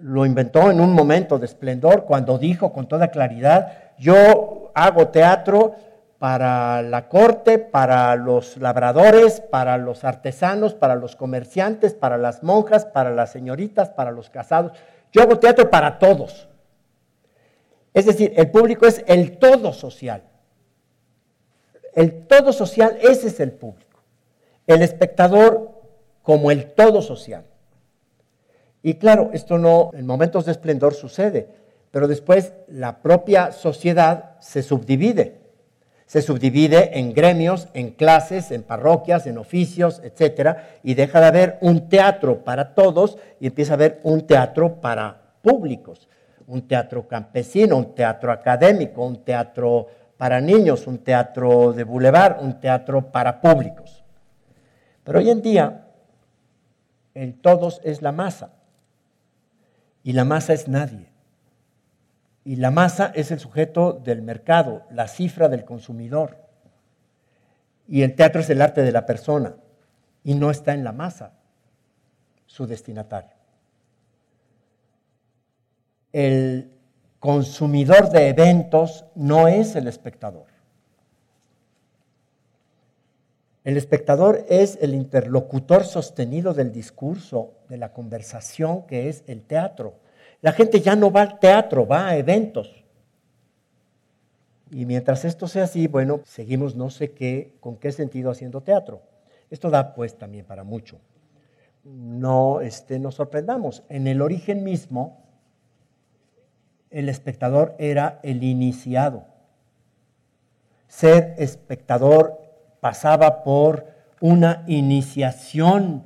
Lo 0.03 0.27
inventó 0.27 0.71
en 0.71 0.81
un 0.81 0.93
momento 0.93 1.39
de 1.39 1.47
esplendor 1.47 2.05
cuando 2.05 2.37
dijo 2.39 2.73
con 2.73 2.89
toda 2.89 3.09
claridad, 3.09 3.95
yo 3.99 4.73
hago 4.75 5.09
teatro 5.09 5.77
para 6.23 6.83
la 6.83 7.09
corte, 7.09 7.59
para 7.59 8.15
los 8.15 8.57
labradores, 8.59 9.41
para 9.41 9.77
los 9.77 10.05
artesanos, 10.05 10.73
para 10.73 10.95
los 10.95 11.17
comerciantes, 11.17 11.95
para 11.95 12.17
las 12.17 12.45
monjas, 12.45 12.85
para 12.85 13.11
las 13.11 13.33
señoritas, 13.33 13.91
para 13.91 14.13
los 14.13 14.31
casados. 14.31 14.71
Yo 15.11 15.21
hago 15.21 15.41
teatro 15.41 15.69
para 15.69 15.99
todos. 15.99 16.47
Es 17.93 18.07
decir, 18.07 18.35
el 18.37 18.53
público 18.53 18.87
es 18.87 19.03
el 19.09 19.39
todo 19.39 19.73
social. 19.73 20.23
El 21.93 22.29
todo 22.29 22.53
social, 22.53 22.99
ese 23.03 23.27
es 23.27 23.41
el 23.41 23.51
público. 23.51 23.99
El 24.69 24.83
espectador 24.83 25.73
como 26.23 26.53
el 26.53 26.73
todo 26.73 27.03
social. 27.03 27.47
Y 28.81 28.95
claro, 28.95 29.31
esto 29.33 29.59
no 29.59 29.91
en 29.93 30.07
momentos 30.07 30.45
de 30.45 30.53
esplendor 30.53 30.95
sucede, 30.95 31.49
pero 31.91 32.07
después 32.07 32.53
la 32.69 33.03
propia 33.03 33.51
sociedad 33.51 34.37
se 34.39 34.63
subdivide. 34.63 35.42
Se 36.13 36.21
subdivide 36.21 36.99
en 36.99 37.15
gremios, 37.15 37.69
en 37.73 37.93
clases, 37.93 38.51
en 38.51 38.65
parroquias, 38.65 39.27
en 39.27 39.39
oficios, 39.39 40.03
etc. 40.05 40.59
Y 40.83 40.93
deja 40.93 41.23
de 41.23 41.27
haber 41.27 41.59
un 41.63 41.89
teatro 41.89 42.45
para 42.45 42.75
todos 42.75 43.17
y 43.41 43.47
empieza 43.47 43.73
a 43.73 43.77
haber 43.77 43.99
un 44.03 44.27
teatro 44.27 44.75
para 44.83 45.23
públicos. 45.41 46.11
Un 46.49 46.69
teatro 46.69 47.09
campesino, 47.09 47.79
un 47.79 47.95
teatro 47.95 48.31
académico, 48.31 49.07
un 49.07 49.25
teatro 49.25 49.87
para 50.19 50.39
niños, 50.39 50.87
un 50.87 50.99
teatro 50.99 51.73
de 51.73 51.85
bulevar, 51.85 52.41
un 52.43 52.61
teatro 52.61 53.11
para 53.11 53.41
públicos. 53.41 54.05
Pero 55.05 55.19
hoy 55.19 55.31
en 55.31 55.41
día 55.41 55.87
el 57.15 57.41
todos 57.41 57.81
es 57.85 58.03
la 58.03 58.13
masa 58.13 58.51
y 60.05 60.13
la 60.13 60.27
masa 60.27 60.53
es 60.53 60.69
nadie. 60.69 61.12
Y 62.45 62.57
la 62.57 62.71
masa 62.71 63.13
es 63.15 63.31
el 63.31 63.39
sujeto 63.39 63.93
del 63.93 64.23
mercado, 64.23 64.85
la 64.91 65.07
cifra 65.07 65.49
del 65.49 65.65
consumidor. 65.65 66.39
Y 67.87 68.03
el 68.03 68.15
teatro 68.15 68.41
es 68.41 68.51
el 68.51 68.63
arte 68.63 68.83
de 68.83 68.93
la 68.93 69.07
persona 69.07 69.57
y 70.25 70.35
no 70.35 70.51
está 70.51 70.73
en 70.75 70.85
la 70.85 70.93
masa, 70.93 71.33
su 72.47 72.67
destinatario. 72.67 73.31
El 76.13 76.73
consumidor 77.21 78.11
de 78.11 78.29
eventos 78.29 79.05
no 79.15 79.49
es 79.49 79.77
el 79.77 79.87
espectador. 79.87 80.47
El 83.65 83.77
espectador 83.77 84.45
es 84.49 84.77
el 84.81 84.93
interlocutor 84.93 85.85
sostenido 85.85 86.53
del 86.53 86.73
discurso, 86.73 87.55
de 87.69 87.77
la 87.77 87.93
conversación 87.93 88.87
que 88.87 89.09
es 89.09 89.23
el 89.29 89.43
teatro. 89.43 89.95
La 90.43 90.53
gente 90.53 90.81
ya 90.81 90.97
no 90.97 91.11
va 91.11 91.23
al 91.23 91.39
teatro, 91.39 91.87
va 91.87 92.09
a 92.09 92.17
eventos. 92.17 92.85
Y 94.73 94.87
mientras 94.87 95.25
esto 95.25 95.47
sea 95.47 95.65
así, 95.65 95.87
bueno, 95.87 96.21
seguimos 96.25 96.75
no 96.75 96.91
sé 96.91 97.13
qué, 97.13 97.55
con 97.61 97.77
qué 97.77 97.93
sentido 97.93 98.31
haciendo 98.31 98.61
teatro. 98.61 99.03
Esto 99.51 99.71
da 99.71 99.95
pues 99.95 100.19
también 100.19 100.45
para 100.45 100.65
mucho. 100.65 100.99
No 101.85 102.61
este, 102.61 102.99
nos 102.99 103.15
sorprendamos. 103.15 103.85
En 103.89 104.07
el 104.07 104.21
origen 104.21 104.65
mismo, 104.65 105.23
el 106.91 107.09
espectador 107.09 107.77
era 107.79 108.19
el 108.23 108.43
iniciado. 108.43 109.27
Ser 110.89 111.35
espectador 111.39 112.41
pasaba 112.81 113.45
por 113.45 113.87
una 114.21 114.65
iniciación 114.67 116.05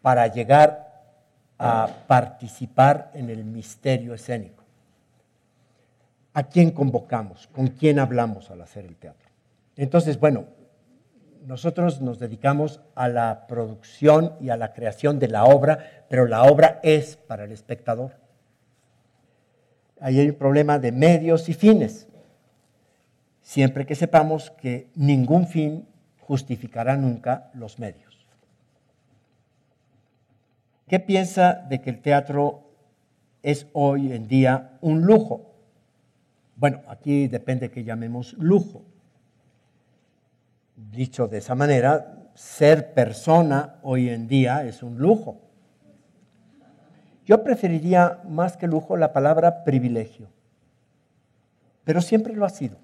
para 0.00 0.28
llegar 0.28 0.85
a 1.58 1.88
participar 2.06 3.10
en 3.14 3.30
el 3.30 3.44
misterio 3.44 4.14
escénico. 4.14 4.64
¿A 6.34 6.42
quién 6.44 6.70
convocamos? 6.70 7.46
¿Con 7.46 7.68
quién 7.68 7.98
hablamos 7.98 8.50
al 8.50 8.60
hacer 8.60 8.84
el 8.84 8.96
teatro? 8.96 9.30
Entonces, 9.76 10.20
bueno, 10.20 10.44
nosotros 11.46 12.00
nos 12.00 12.18
dedicamos 12.18 12.80
a 12.94 13.08
la 13.08 13.46
producción 13.46 14.34
y 14.40 14.50
a 14.50 14.56
la 14.56 14.72
creación 14.72 15.18
de 15.18 15.28
la 15.28 15.44
obra, 15.44 16.04
pero 16.08 16.26
la 16.26 16.42
obra 16.42 16.80
es 16.82 17.16
para 17.16 17.44
el 17.44 17.52
espectador. 17.52 18.16
Ahí 20.00 20.18
hay 20.18 20.28
un 20.28 20.34
problema 20.34 20.78
de 20.78 20.92
medios 20.92 21.48
y 21.48 21.54
fines, 21.54 22.06
siempre 23.40 23.86
que 23.86 23.94
sepamos 23.94 24.50
que 24.50 24.90
ningún 24.94 25.46
fin 25.46 25.86
justificará 26.20 26.96
nunca 26.96 27.50
los 27.54 27.78
medios. 27.78 28.05
¿Qué 30.86 31.00
piensa 31.00 31.54
de 31.68 31.80
que 31.80 31.90
el 31.90 32.00
teatro 32.00 32.70
es 33.42 33.66
hoy 33.72 34.12
en 34.12 34.28
día 34.28 34.78
un 34.80 35.02
lujo? 35.02 35.52
Bueno, 36.54 36.82
aquí 36.86 37.26
depende 37.26 37.70
que 37.70 37.82
llamemos 37.82 38.34
lujo. 38.34 38.84
Dicho 40.76 41.26
de 41.26 41.38
esa 41.38 41.56
manera, 41.56 42.30
ser 42.34 42.94
persona 42.94 43.76
hoy 43.82 44.10
en 44.10 44.28
día 44.28 44.64
es 44.64 44.84
un 44.84 44.98
lujo. 44.98 45.40
Yo 47.24 47.42
preferiría 47.42 48.20
más 48.28 48.56
que 48.56 48.68
lujo 48.68 48.96
la 48.96 49.12
palabra 49.12 49.64
privilegio, 49.64 50.28
pero 51.82 52.00
siempre 52.00 52.36
lo 52.36 52.44
ha 52.44 52.50
sido. 52.50 52.78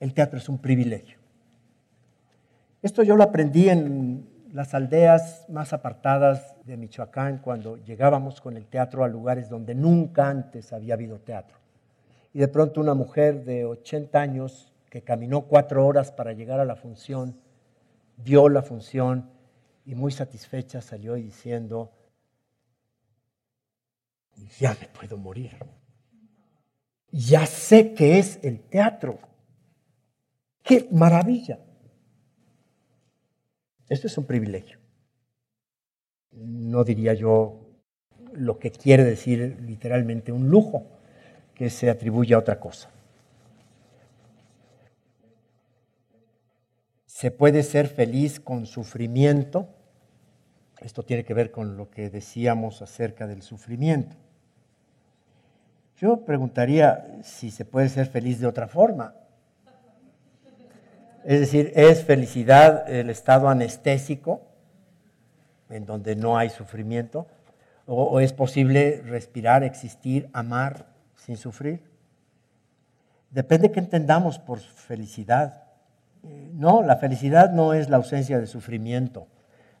El 0.00 0.12
teatro 0.12 0.38
es 0.38 0.50
un 0.50 0.58
privilegio. 0.58 1.18
Esto 2.82 3.02
yo 3.02 3.16
lo 3.16 3.22
aprendí 3.22 3.70
en 3.70 4.09
las 4.52 4.74
aldeas 4.74 5.44
más 5.48 5.72
apartadas 5.72 6.56
de 6.64 6.76
Michoacán 6.76 7.38
cuando 7.38 7.76
llegábamos 7.76 8.40
con 8.40 8.56
el 8.56 8.66
teatro 8.66 9.04
a 9.04 9.08
lugares 9.08 9.48
donde 9.48 9.74
nunca 9.74 10.28
antes 10.28 10.72
había 10.72 10.94
habido 10.94 11.18
teatro. 11.18 11.56
Y 12.32 12.40
de 12.40 12.48
pronto 12.48 12.80
una 12.80 12.94
mujer 12.94 13.44
de 13.44 13.64
80 13.64 14.20
años 14.20 14.72
que 14.88 15.02
caminó 15.02 15.42
cuatro 15.42 15.86
horas 15.86 16.10
para 16.10 16.32
llegar 16.32 16.58
a 16.60 16.64
la 16.64 16.76
función, 16.76 17.36
vio 18.16 18.48
la 18.48 18.62
función 18.62 19.30
y 19.86 19.94
muy 19.94 20.10
satisfecha 20.12 20.80
salió 20.80 21.14
diciendo, 21.14 21.92
ya 24.58 24.76
me 24.80 24.88
puedo 24.88 25.16
morir. 25.16 25.56
Ya 27.12 27.46
sé 27.46 27.94
que 27.94 28.18
es 28.18 28.38
el 28.42 28.60
teatro. 28.60 29.18
¡Qué 30.62 30.88
maravilla! 30.90 31.58
Esto 33.90 34.06
es 34.06 34.16
un 34.16 34.24
privilegio. 34.24 34.78
No 36.30 36.84
diría 36.84 37.12
yo 37.12 37.60
lo 38.32 38.58
que 38.60 38.70
quiere 38.70 39.04
decir 39.04 39.58
literalmente 39.60 40.30
un 40.30 40.48
lujo, 40.48 40.86
que 41.54 41.68
se 41.68 41.90
atribuye 41.90 42.32
a 42.32 42.38
otra 42.38 42.58
cosa. 42.58 42.88
Se 47.04 47.32
puede 47.32 47.64
ser 47.64 47.88
feliz 47.88 48.40
con 48.40 48.64
sufrimiento. 48.64 49.68
Esto 50.80 51.02
tiene 51.02 51.24
que 51.24 51.34
ver 51.34 51.50
con 51.50 51.76
lo 51.76 51.90
que 51.90 52.08
decíamos 52.08 52.80
acerca 52.80 53.26
del 53.26 53.42
sufrimiento. 53.42 54.16
Yo 55.96 56.24
preguntaría 56.24 57.18
si 57.22 57.50
se 57.50 57.64
puede 57.64 57.90
ser 57.90 58.06
feliz 58.06 58.38
de 58.40 58.46
otra 58.46 58.68
forma. 58.68 59.19
Es 61.24 61.40
decir, 61.40 61.72
es 61.74 62.04
felicidad 62.04 62.90
el 62.90 63.10
estado 63.10 63.48
anestésico, 63.48 64.42
en 65.68 65.84
donde 65.86 66.16
no 66.16 66.38
hay 66.38 66.50
sufrimiento, 66.50 67.26
o, 67.86 68.20
es 68.20 68.32
posible 68.32 69.02
respirar, 69.04 69.64
existir, 69.64 70.30
amar 70.32 70.86
sin 71.16 71.36
sufrir. 71.36 71.82
Depende 73.30 73.72
qué 73.72 73.80
entendamos 73.80 74.38
por 74.38 74.60
felicidad. 74.60 75.64
No, 76.22 76.82
la 76.82 76.96
felicidad 76.96 77.52
no 77.52 77.74
es 77.74 77.88
la 77.88 77.96
ausencia 77.96 78.38
de 78.38 78.46
sufrimiento. 78.46 79.26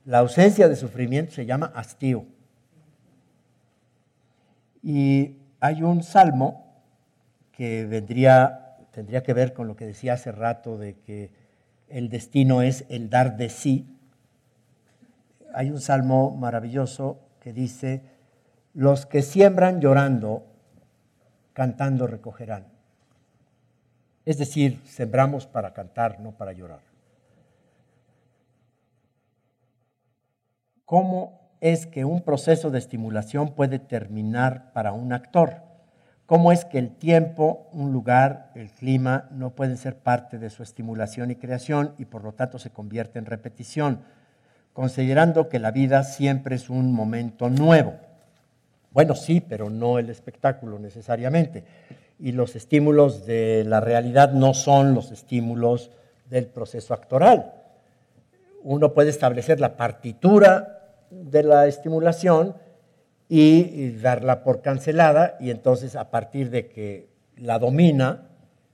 La 0.04 0.18
ausencia 0.18 0.68
de 0.68 0.76
sufrimiento 0.76 1.32
se 1.32 1.46
llama 1.46 1.72
hastío. 1.74 2.26
Y 4.82 5.36
hay 5.60 5.82
un 5.82 6.02
salmo 6.02 6.82
que 7.52 7.84
vendría 7.84 8.69
tendría 9.00 9.22
que 9.22 9.32
ver 9.32 9.54
con 9.54 9.66
lo 9.66 9.76
que 9.76 9.86
decía 9.86 10.12
hace 10.12 10.30
rato 10.30 10.76
de 10.76 10.98
que 10.98 11.30
el 11.88 12.10
destino 12.10 12.60
es 12.60 12.84
el 12.90 13.08
dar 13.08 13.38
de 13.38 13.48
sí. 13.48 13.96
Hay 15.54 15.70
un 15.70 15.80
salmo 15.80 16.36
maravilloso 16.36 17.18
que 17.40 17.54
dice, 17.54 18.02
los 18.74 19.06
que 19.06 19.22
siembran 19.22 19.80
llorando, 19.80 20.44
cantando 21.54 22.06
recogerán. 22.06 22.66
Es 24.26 24.36
decir, 24.36 24.82
sembramos 24.84 25.46
para 25.46 25.72
cantar, 25.72 26.20
no 26.20 26.32
para 26.32 26.52
llorar. 26.52 26.82
¿Cómo 30.84 31.40
es 31.62 31.86
que 31.86 32.04
un 32.04 32.20
proceso 32.20 32.70
de 32.70 32.80
estimulación 32.80 33.54
puede 33.54 33.78
terminar 33.78 34.74
para 34.74 34.92
un 34.92 35.14
actor? 35.14 35.69
Cómo 36.30 36.52
es 36.52 36.64
que 36.64 36.78
el 36.78 36.90
tiempo, 36.90 37.66
un 37.72 37.92
lugar, 37.92 38.52
el 38.54 38.70
clima 38.70 39.26
no 39.32 39.50
pueden 39.50 39.76
ser 39.76 39.96
parte 39.96 40.38
de 40.38 40.48
su 40.48 40.62
estimulación 40.62 41.32
y 41.32 41.34
creación 41.34 41.92
y 41.98 42.04
por 42.04 42.22
lo 42.22 42.30
tanto 42.30 42.60
se 42.60 42.70
convierte 42.70 43.18
en 43.18 43.26
repetición, 43.26 44.02
considerando 44.72 45.48
que 45.48 45.58
la 45.58 45.72
vida 45.72 46.04
siempre 46.04 46.54
es 46.54 46.70
un 46.70 46.92
momento 46.92 47.50
nuevo. 47.50 47.94
Bueno, 48.92 49.16
sí, 49.16 49.40
pero 49.40 49.70
no 49.70 49.98
el 49.98 50.08
espectáculo 50.08 50.78
necesariamente. 50.78 51.64
Y 52.20 52.30
los 52.30 52.54
estímulos 52.54 53.26
de 53.26 53.64
la 53.66 53.80
realidad 53.80 54.30
no 54.30 54.54
son 54.54 54.94
los 54.94 55.10
estímulos 55.10 55.90
del 56.26 56.46
proceso 56.46 56.94
actoral. 56.94 57.54
Uno 58.62 58.94
puede 58.94 59.10
establecer 59.10 59.58
la 59.58 59.76
partitura 59.76 60.94
de 61.10 61.42
la 61.42 61.66
estimulación, 61.66 62.54
y 63.32 63.92
darla 63.92 64.42
por 64.42 64.60
cancelada 64.60 65.36
y 65.38 65.50
entonces 65.50 65.94
a 65.94 66.10
partir 66.10 66.50
de 66.50 66.66
que 66.66 67.08
la 67.36 67.60
domina 67.60 68.26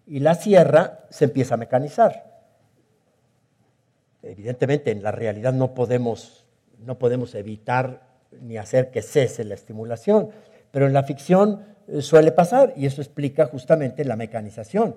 y 0.07 0.21
la 0.21 0.35
cierra, 0.35 1.05
se 1.11 1.27
empieza 1.27 1.55
a 1.55 1.59
mecanizar. 1.59 2.25
Evidentemente 4.23 4.91
en 4.93 5.03
la 5.03 5.13
realidad 5.13 5.53
no 5.53 5.75
podemos, 5.75 6.47
no 6.79 6.99
podemos 6.99 7.35
evitar 7.35 8.07
ni 8.41 8.57
hacer 8.57 8.91
que 8.91 9.03
cese 9.03 9.45
la 9.45 9.55
estimulación, 9.55 10.31
pero 10.71 10.87
en 10.87 10.93
la 10.93 11.03
ficción 11.03 11.65
eh, 11.89 12.01
suele 12.03 12.33
pasar 12.33 12.73
y 12.77 12.87
eso 12.87 13.03
explica 13.03 13.47
justamente 13.47 14.05
la 14.05 14.17
mecanización, 14.17 14.97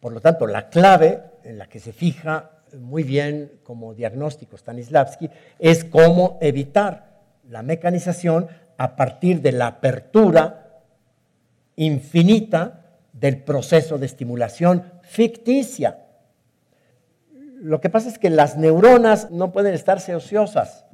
Por 0.00 0.12
lo 0.12 0.20
tanto, 0.20 0.46
la 0.46 0.68
clave 0.68 1.22
en 1.44 1.56
la 1.56 1.66
que 1.66 1.80
se 1.80 1.92
fija 1.92 2.50
muy 2.78 3.02
bien 3.02 3.60
como 3.62 3.94
diagnóstico 3.94 4.56
Stanislavski 4.56 5.30
es 5.58 5.84
cómo 5.84 6.38
evitar 6.40 7.14
la 7.48 7.62
mecanización 7.62 8.48
a 8.76 8.96
partir 8.96 9.40
de 9.40 9.52
la 9.52 9.66
apertura 9.66 10.82
infinita 11.76 12.80
del 13.12 13.42
proceso 13.42 13.98
de 13.98 14.06
estimulación 14.06 14.92
ficticia. 15.02 16.00
Lo 17.60 17.80
que 17.80 17.90
pasa 17.90 18.08
es 18.08 18.18
que 18.18 18.30
las 18.30 18.56
neuronas 18.56 19.30
no 19.30 19.52
pueden 19.52 19.74
estarse 19.74 20.14
ociosas. 20.14 20.84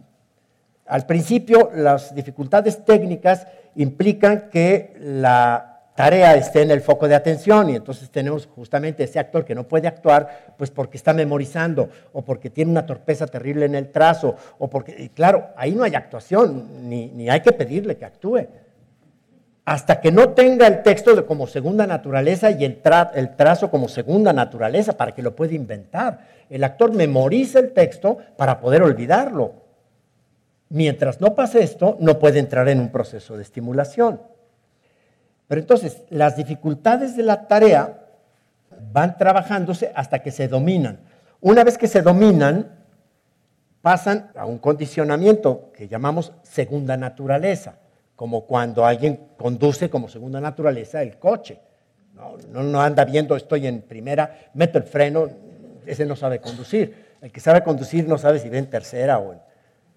Al 0.86 1.06
principio, 1.06 1.70
las 1.74 2.14
dificultades 2.14 2.84
técnicas 2.84 3.46
implican 3.74 4.50
que 4.50 4.94
la 5.00 5.69
tarea 6.00 6.34
esté 6.34 6.62
en 6.62 6.70
el 6.70 6.80
foco 6.80 7.06
de 7.06 7.14
atención 7.14 7.68
y 7.68 7.76
entonces 7.76 8.08
tenemos 8.10 8.46
justamente 8.46 9.04
ese 9.04 9.18
actor 9.18 9.44
que 9.44 9.54
no 9.54 9.68
puede 9.68 9.86
actuar 9.86 10.54
pues 10.56 10.70
porque 10.70 10.96
está 10.96 11.12
memorizando 11.12 11.90
o 12.14 12.22
porque 12.22 12.48
tiene 12.48 12.70
una 12.70 12.86
torpeza 12.86 13.26
terrible 13.26 13.66
en 13.66 13.74
el 13.74 13.90
trazo 13.90 14.34
o 14.58 14.70
porque, 14.70 15.10
claro, 15.10 15.48
ahí 15.56 15.72
no 15.72 15.84
hay 15.84 15.94
actuación, 15.94 16.88
ni, 16.88 17.08
ni 17.08 17.28
hay 17.28 17.42
que 17.42 17.52
pedirle 17.52 17.98
que 17.98 18.06
actúe. 18.06 18.46
Hasta 19.66 20.00
que 20.00 20.10
no 20.10 20.30
tenga 20.30 20.66
el 20.66 20.82
texto 20.82 21.14
de 21.14 21.26
como 21.26 21.46
segunda 21.46 21.86
naturaleza 21.86 22.50
y 22.50 22.64
el, 22.64 22.80
el 23.14 23.36
trazo 23.36 23.70
como 23.70 23.86
segunda 23.86 24.32
naturaleza 24.32 24.96
para 24.96 25.12
que 25.12 25.20
lo 25.20 25.36
pueda 25.36 25.54
inventar. 25.54 26.20
El 26.48 26.64
actor 26.64 26.94
memoriza 26.94 27.58
el 27.58 27.72
texto 27.72 28.16
para 28.38 28.58
poder 28.58 28.82
olvidarlo. 28.82 29.52
Mientras 30.70 31.20
no 31.20 31.34
pase 31.34 31.62
esto, 31.62 31.98
no 32.00 32.18
puede 32.18 32.38
entrar 32.38 32.70
en 32.70 32.80
un 32.80 32.88
proceso 32.88 33.36
de 33.36 33.42
estimulación. 33.42 34.39
Pero 35.50 35.62
entonces, 35.62 36.04
las 36.10 36.36
dificultades 36.36 37.16
de 37.16 37.24
la 37.24 37.48
tarea 37.48 38.06
van 38.92 39.18
trabajándose 39.18 39.90
hasta 39.96 40.20
que 40.20 40.30
se 40.30 40.46
dominan. 40.46 41.00
Una 41.40 41.64
vez 41.64 41.76
que 41.76 41.88
se 41.88 42.02
dominan, 42.02 42.70
pasan 43.82 44.30
a 44.36 44.46
un 44.46 44.58
condicionamiento 44.58 45.72
que 45.74 45.88
llamamos 45.88 46.32
segunda 46.44 46.96
naturaleza, 46.96 47.80
como 48.14 48.46
cuando 48.46 48.86
alguien 48.86 49.18
conduce 49.36 49.90
como 49.90 50.08
segunda 50.08 50.40
naturaleza 50.40 51.02
el 51.02 51.18
coche. 51.18 51.58
No, 52.14 52.62
no, 52.62 52.80
anda 52.80 53.04
viendo, 53.04 53.34
estoy 53.34 53.66
en 53.66 53.82
primera, 53.82 54.50
meto 54.54 54.78
el 54.78 54.84
freno, 54.84 55.26
ese 55.84 56.06
no 56.06 56.14
sabe 56.14 56.40
conducir. 56.40 57.16
El 57.20 57.32
que 57.32 57.40
sabe 57.40 57.64
conducir 57.64 58.06
no 58.06 58.18
sabe 58.18 58.38
si 58.38 58.48
ve 58.48 58.58
en 58.58 58.70
tercera 58.70 59.18
o 59.18 59.32
en... 59.32 59.40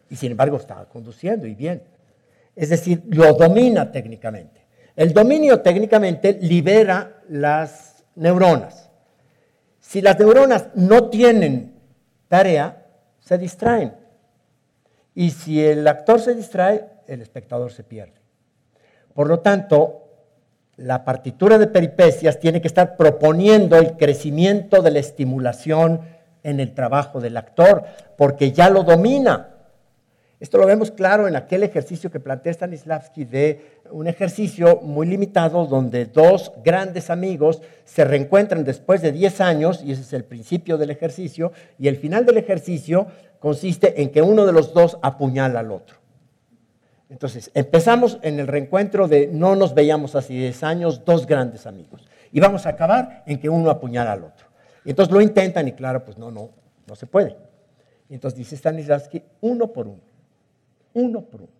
Y 0.09 0.15
sin 0.15 0.31
embargo 0.31 0.57
está 0.57 0.83
conduciendo 0.85 1.45
y 1.45 1.53
bien. 1.53 1.83
Es 2.55 2.69
decir, 2.69 3.03
lo 3.05 3.31
domina 3.33 3.91
técnicamente. 3.91 4.62
El 4.95 5.13
dominio 5.13 5.61
técnicamente 5.61 6.37
libera 6.41 7.21
las 7.29 8.03
neuronas. 8.15 8.89
Si 9.79 10.01
las 10.01 10.19
neuronas 10.19 10.67
no 10.75 11.09
tienen 11.09 11.73
tarea, 12.27 12.85
se 13.19 13.37
distraen. 13.37 13.95
Y 15.15 15.31
si 15.31 15.63
el 15.63 15.87
actor 15.87 16.19
se 16.19 16.35
distrae, 16.35 16.85
el 17.07 17.21
espectador 17.21 17.71
se 17.71 17.83
pierde. 17.83 18.21
Por 19.13 19.27
lo 19.27 19.39
tanto, 19.39 20.03
la 20.77 21.05
partitura 21.05 21.57
de 21.57 21.67
peripecias 21.67 22.39
tiene 22.39 22.61
que 22.61 22.67
estar 22.67 22.97
proponiendo 22.97 23.77
el 23.77 23.95
crecimiento 23.97 24.81
de 24.81 24.91
la 24.91 24.99
estimulación 24.99 26.01
en 26.41 26.59
el 26.59 26.73
trabajo 26.73 27.19
del 27.19 27.37
actor, 27.37 27.83
porque 28.17 28.51
ya 28.51 28.69
lo 28.69 28.83
domina. 28.83 29.52
Esto 30.43 30.57
lo 30.57 30.65
vemos 30.65 30.91
claro 30.91 31.29
en 31.29 31.37
aquel 31.37 31.63
ejercicio 31.63 32.11
que 32.11 32.19
plantea 32.19 32.51
Stanislavski 32.51 33.23
de 33.23 33.79
un 33.91 34.07
ejercicio 34.07 34.81
muy 34.81 35.07
limitado 35.07 35.65
donde 35.67 36.03
dos 36.03 36.51
grandes 36.65 37.09
amigos 37.09 37.61
se 37.85 38.03
reencuentran 38.03 38.65
después 38.65 39.01
de 39.01 39.13
10 39.13 39.39
años, 39.39 39.81
y 39.81 39.93
ese 39.93 40.01
es 40.01 40.11
el 40.11 40.25
principio 40.25 40.77
del 40.77 40.89
ejercicio, 40.89 41.53
y 41.79 41.87
el 41.87 41.95
final 41.95 42.25
del 42.25 42.35
ejercicio 42.35 43.07
consiste 43.39 44.01
en 44.01 44.09
que 44.09 44.21
uno 44.21 44.45
de 44.45 44.51
los 44.51 44.73
dos 44.73 44.97
apuñala 45.01 45.61
al 45.61 45.71
otro. 45.71 45.95
Entonces, 47.09 47.49
empezamos 47.53 48.19
en 48.21 48.37
el 48.41 48.47
reencuentro 48.47 49.07
de 49.07 49.29
no 49.31 49.55
nos 49.55 49.73
veíamos 49.73 50.13
hace 50.13 50.33
10 50.33 50.61
años, 50.63 51.05
dos 51.05 51.25
grandes 51.25 51.65
amigos, 51.67 52.05
y 52.33 52.41
vamos 52.41 52.65
a 52.65 52.71
acabar 52.71 53.23
en 53.27 53.39
que 53.39 53.47
uno 53.47 53.69
apuñala 53.69 54.11
al 54.11 54.25
otro. 54.25 54.47
Y 54.83 54.89
entonces 54.89 55.13
lo 55.13 55.21
intentan 55.21 55.69
y 55.69 55.71
claro, 55.71 56.03
pues 56.03 56.17
no, 56.17 56.31
no, 56.31 56.49
no 56.85 56.95
se 56.95 57.07
puede. 57.07 57.37
Y 58.09 58.15
entonces 58.15 58.37
dice 58.37 58.57
Stanislavski, 58.57 59.23
uno 59.39 59.71
por 59.71 59.87
uno 59.87 60.12
uno 60.93 61.21
por 61.21 61.41
uno. 61.41 61.51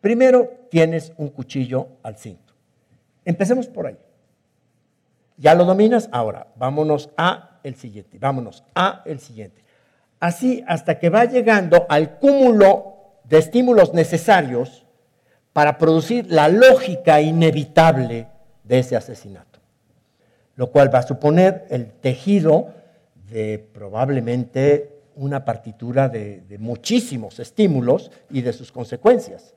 Primero 0.00 0.66
tienes 0.70 1.12
un 1.16 1.28
cuchillo 1.28 1.88
al 2.02 2.16
cinto. 2.16 2.52
Empecemos 3.24 3.68
por 3.68 3.86
ahí. 3.86 3.96
¿Ya 5.36 5.54
lo 5.54 5.64
dominas? 5.64 6.08
Ahora, 6.12 6.48
vámonos 6.56 7.10
a 7.16 7.60
el 7.62 7.76
siguiente, 7.76 8.18
vámonos 8.18 8.64
a 8.74 9.02
el 9.06 9.20
siguiente. 9.20 9.62
Así 10.20 10.64
hasta 10.66 10.98
que 10.98 11.10
va 11.10 11.24
llegando 11.24 11.86
al 11.88 12.18
cúmulo 12.18 12.94
de 13.24 13.38
estímulos 13.38 13.94
necesarios 13.94 14.86
para 15.52 15.78
producir 15.78 16.26
la 16.30 16.48
lógica 16.48 17.20
inevitable 17.20 18.28
de 18.64 18.78
ese 18.78 18.96
asesinato, 18.96 19.60
lo 20.56 20.70
cual 20.70 20.94
va 20.94 21.00
a 21.00 21.06
suponer 21.06 21.66
el 21.70 21.90
tejido 21.92 22.72
de 23.28 23.58
probablemente 23.72 24.91
una 25.16 25.44
partitura 25.44 26.08
de, 26.08 26.44
muchísimos 26.58 27.38
estímulos 27.38 28.10
y 28.30 28.42
de 28.42 28.52
sus 28.52 28.72
consecuencias. 28.72 29.54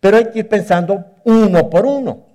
Pero 0.00 0.16
hay 0.16 0.30
que 0.30 0.40
ir 0.40 0.48
pensando 0.48 1.04
uno 1.24 1.70
por 1.70 1.86
uno. 1.86 2.26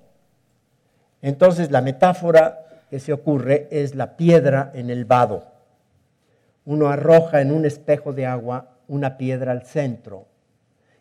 Entonces 1.22 1.72
la 1.72 1.82
metáfora 1.82 2.86
que 2.90 3.00
se 3.00 3.14
ocurre 3.14 3.68
es 3.72 3.96
la 3.96 4.16
piedra 4.16 4.72
en 4.74 4.90
el 4.90 5.06
vado. 5.06 5.46
Uno 6.66 6.88
arroja 6.88 7.42
en 7.42 7.52
un 7.52 7.66
espejo 7.66 8.14
de 8.14 8.26
agua 8.26 8.78
una 8.88 9.18
piedra 9.18 9.52
al 9.52 9.64
centro 9.64 10.26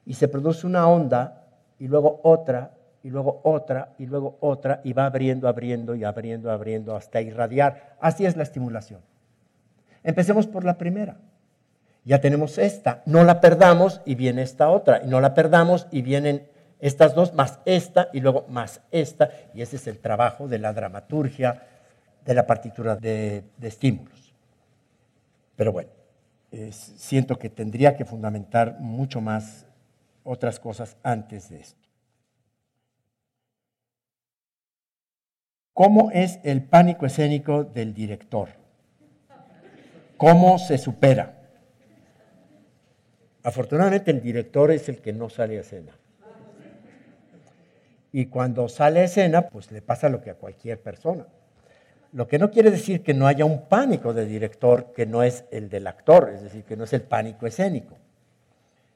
y 0.05 0.15
se 0.15 0.29
produce 0.29 0.67
una 0.67 0.89
onda 0.89 1.45
y 1.79 1.89
luego 1.89 2.21
otra 2.25 2.73
y 3.03 3.11
luego 3.11 3.41
otra 3.45 3.95
y 3.99 4.07
luego 4.07 4.37
otra 4.41 4.81
y 4.83 4.93
va 4.93 5.07
abriendo, 5.07 5.49
abriendo 5.49 5.95
y 5.95 6.05
abriendo, 6.05 6.51
abriendo 6.51 6.97
hasta 6.97 7.21
irradiar. 7.21 7.97
Así 8.01 8.27
es 8.27 8.37
la 8.37 8.43
estimulación. 8.43 9.01
Empecemos 10.03 10.47
por 10.47 10.65
la 10.65 10.79
primera. 10.79 11.17
Ya 12.07 12.21
tenemos 12.21 12.57
esta, 12.57 13.03
no 13.05 13.25
la 13.25 13.41
perdamos 13.41 14.01
y 14.07 14.15
viene 14.15 14.43
esta 14.43 14.71
otra, 14.71 15.03
y 15.03 15.09
no 15.09 15.21
la 15.21 15.35
perdamos 15.35 15.89
y 15.91 16.03
vienen 16.03 16.47
estas 16.79 17.17
dos 17.17 17.35
más 17.35 17.59
esta 17.65 18.11
y 18.13 18.21
luego 18.21 18.47
más 18.49 18.81
esta, 18.93 19.31
y 19.53 19.61
ese 19.61 19.75
es 19.75 19.89
el 19.89 19.99
trabajo 19.99 20.47
de 20.47 20.61
la 20.61 20.73
dramaturgia 20.73 21.65
de 22.25 22.33
la 22.33 22.47
partitura 22.47 22.95
de, 22.95 23.43
estímulos. 23.61 24.33
Pero 25.57 25.73
bueno, 25.73 25.91
siento 26.71 27.41
que 27.41 27.51
tendría 27.51 27.97
que 27.97 28.05
fundamentar 28.05 28.79
mucho 28.79 29.21
más 29.21 29.67
otras 30.23 30.61
cosas 30.61 30.97
antes 31.03 31.49
de 31.49 31.59
esto. 31.59 31.89
¿Cómo 35.73 36.13
es 36.13 36.39
el 36.45 36.63
pánico 36.63 37.05
escénico 37.05 37.65
del 37.65 37.93
director? 37.93 38.51
¿Cómo 40.17 40.61
se 40.61 40.79
supera? 40.79 41.36
Afortunadamente 43.47 44.11
el 44.11 44.21
director 44.21 44.73
es 44.73 44.89
el 44.89 45.01
que 45.01 45.13
no 45.13 45.31
sale 45.31 45.57
a 45.57 45.61
escena. 45.61 45.93
Y 48.11 48.27
cuando 48.27 48.69
sale 48.69 48.99
a 48.99 49.05
escena, 49.05 49.43
pues 49.51 49.71
le 49.71 49.83
pasa 49.83 50.09
lo 50.09 50.21
que 50.21 50.31
a 50.31 50.35
cualquier 50.35 50.81
persona. 50.81 51.29
Lo 52.11 52.27
que 52.27 52.41
no 52.41 52.51
quiere 52.51 52.73
decir 52.73 53.05
que 53.05 53.15
no 53.15 53.29
haya 53.29 53.45
un 53.45 53.69
pánico 53.69 54.13
de 54.13 54.27
director 54.27 54.93
que 54.93 55.07
no 55.07 55.23
es 55.23 55.45
el 55.53 55.69
del 55.69 55.87
actor, 55.87 56.33
es 56.35 56.43
decir, 56.43 56.65
que 56.65 56.77
no 56.77 56.83
es 56.83 56.93
el 56.93 57.03
pánico 57.03 57.47
escénico, 57.47 57.97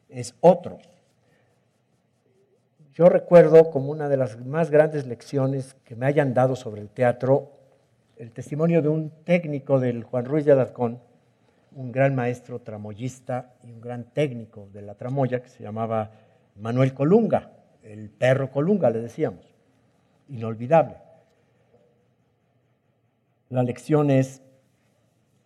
es 0.09 0.35
otro. 0.41 0.79
Yo 2.93 3.09
recuerdo 3.09 3.71
como 3.71 3.93
una 3.93 4.09
de 4.09 4.17
las 4.17 4.37
más 4.45 4.73
grandes 4.73 5.07
lecciones 5.07 5.77
que 5.85 5.95
me 5.95 6.07
hayan 6.07 6.35
dado 6.35 6.57
sobre 6.57 6.81
el 6.81 6.89
teatro 6.89 7.53
el 8.17 8.33
testimonio 8.33 8.83
de 8.83 8.89
un 8.89 9.11
técnico 9.23 9.79
del 9.79 10.03
Juan 10.03 10.25
Ruiz 10.25 10.45
de 10.45 10.51
Alarcón, 10.51 11.01
un 11.73 11.93
gran 11.93 12.15
maestro 12.15 12.61
tramoyista 12.61 13.55
y 13.63 13.71
un 13.71 13.81
gran 13.81 14.05
técnico 14.05 14.69
de 14.73 14.83
la 14.83 14.95
tramoya 14.95 15.43
que 15.43 15.49
se 15.49 15.63
llamaba 15.63 16.11
Manuel 16.57 16.95
Colunga, 16.95 17.51
el 17.83 18.11
perro 18.11 18.51
Colunga 18.51 18.91
le 18.91 19.01
decíamos, 19.01 19.45
inolvidable. 20.29 20.97
La 23.49 23.63
lección 23.63 24.11
es, 24.11 24.43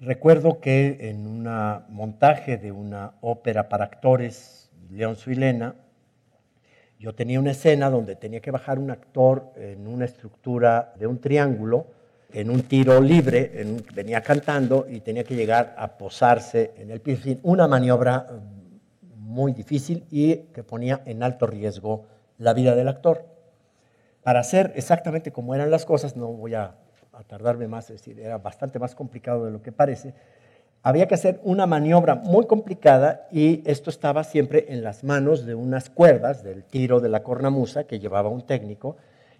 recuerdo 0.00 0.60
que 0.60 1.08
en 1.10 1.26
un 1.26 1.44
montaje 1.88 2.58
de 2.58 2.72
una 2.72 3.14
ópera 3.20 3.68
para 3.68 3.84
actores, 3.84 4.70
León 4.90 5.16
Suilena, 5.16 5.74
yo 6.98 7.14
tenía 7.14 7.40
una 7.40 7.50
escena 7.50 7.90
donde 7.90 8.16
tenía 8.16 8.40
que 8.40 8.50
bajar 8.50 8.78
un 8.78 8.90
actor 8.90 9.52
en 9.56 9.87
una 9.87 10.04
estructura 10.04 10.94
de 10.98 11.06
un 11.06 11.20
triángulo, 11.20 11.87
en 12.34 12.50
un 12.50 12.62
tiro 12.62 13.00
libre, 13.00 13.52
venía 13.94 14.20
cantando 14.20 14.86
y 14.88 15.00
tenía 15.00 15.24
que 15.24 15.34
llegar 15.34 15.74
a 15.78 15.96
posarse 15.96 16.74
en 16.76 16.90
el 16.90 17.00
piso. 17.00 17.30
Una 17.42 17.66
maniobra 17.66 18.26
mm, 18.28 19.18
muy 19.18 19.52
difícil 19.52 20.04
y 20.10 20.36
que 20.52 20.62
ponía 20.62 21.00
en 21.06 21.22
alto 21.22 21.46
riesgo 21.46 22.06
la 22.38 22.52
vida 22.52 22.74
del 22.74 22.88
actor. 22.88 23.24
Para 24.22 24.40
hacer 24.40 24.72
exactamente 24.76 25.32
como 25.32 25.54
eran 25.54 25.70
las 25.70 25.84
cosas, 25.84 26.16
no 26.16 26.28
voy 26.28 26.54
a 26.54 26.74
a 27.14 27.22
tardarme 27.22 27.68
más, 27.68 27.90
es 27.90 28.00
decir, 28.00 28.20
era 28.20 28.38
bastante 28.38 28.78
más 28.78 28.94
complicado 28.94 29.44
de 29.44 29.50
lo 29.50 29.62
que 29.62 29.72
parece, 29.72 30.14
había 30.82 31.08
que 31.08 31.14
hacer 31.14 31.40
una 31.44 31.66
maniobra 31.66 32.14
muy 32.14 32.46
complicada 32.46 33.26
y 33.30 33.62
esto 33.64 33.88
estaba 33.88 34.22
siempre 34.22 34.66
en 34.68 34.82
las 34.82 35.02
manos 35.02 35.46
de 35.46 35.54
unas 35.54 35.88
cuerdas 35.88 36.42
del 36.42 36.64
tiro 36.64 37.00
de 37.00 37.08
la 37.08 37.22
cornamusa 37.22 37.84
que 37.84 38.00
llevaba 38.00 38.28
un 38.28 38.42
técnico. 38.42 38.96